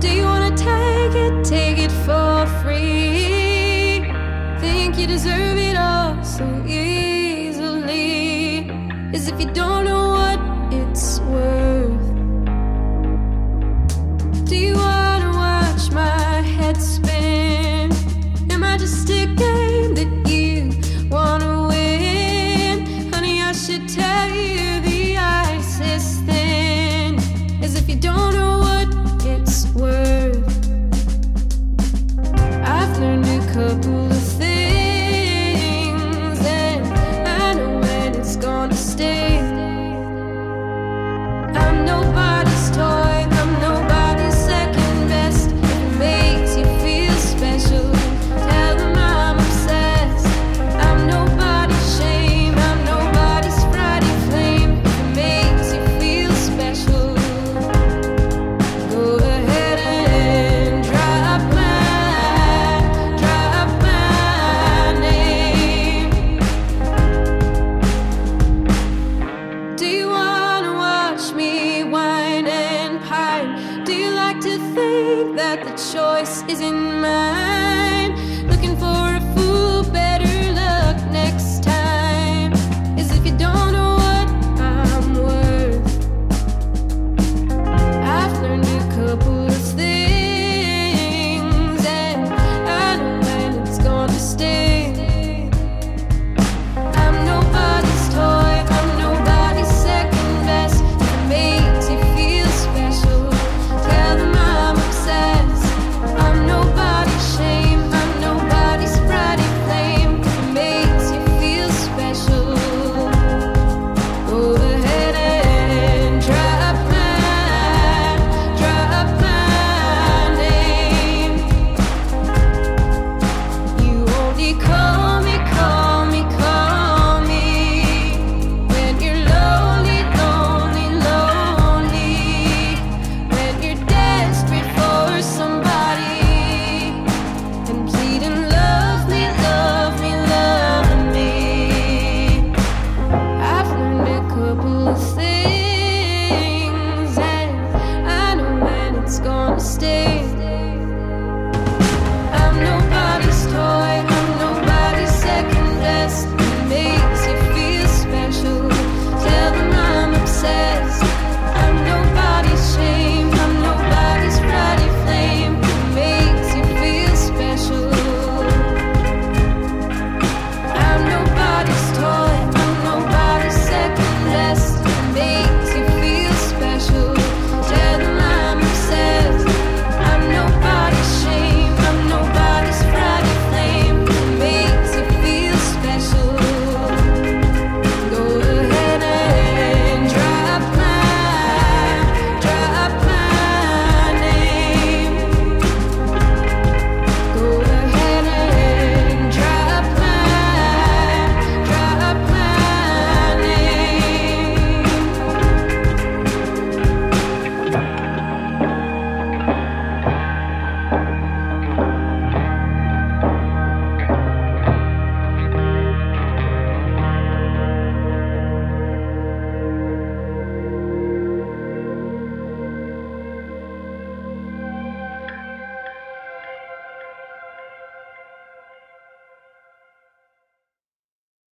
[0.00, 4.10] Do you want to take it, take it for free?
[4.58, 8.70] Think you deserve it all so easily?
[9.12, 10.40] As if you don't know what
[10.72, 11.69] it's worth.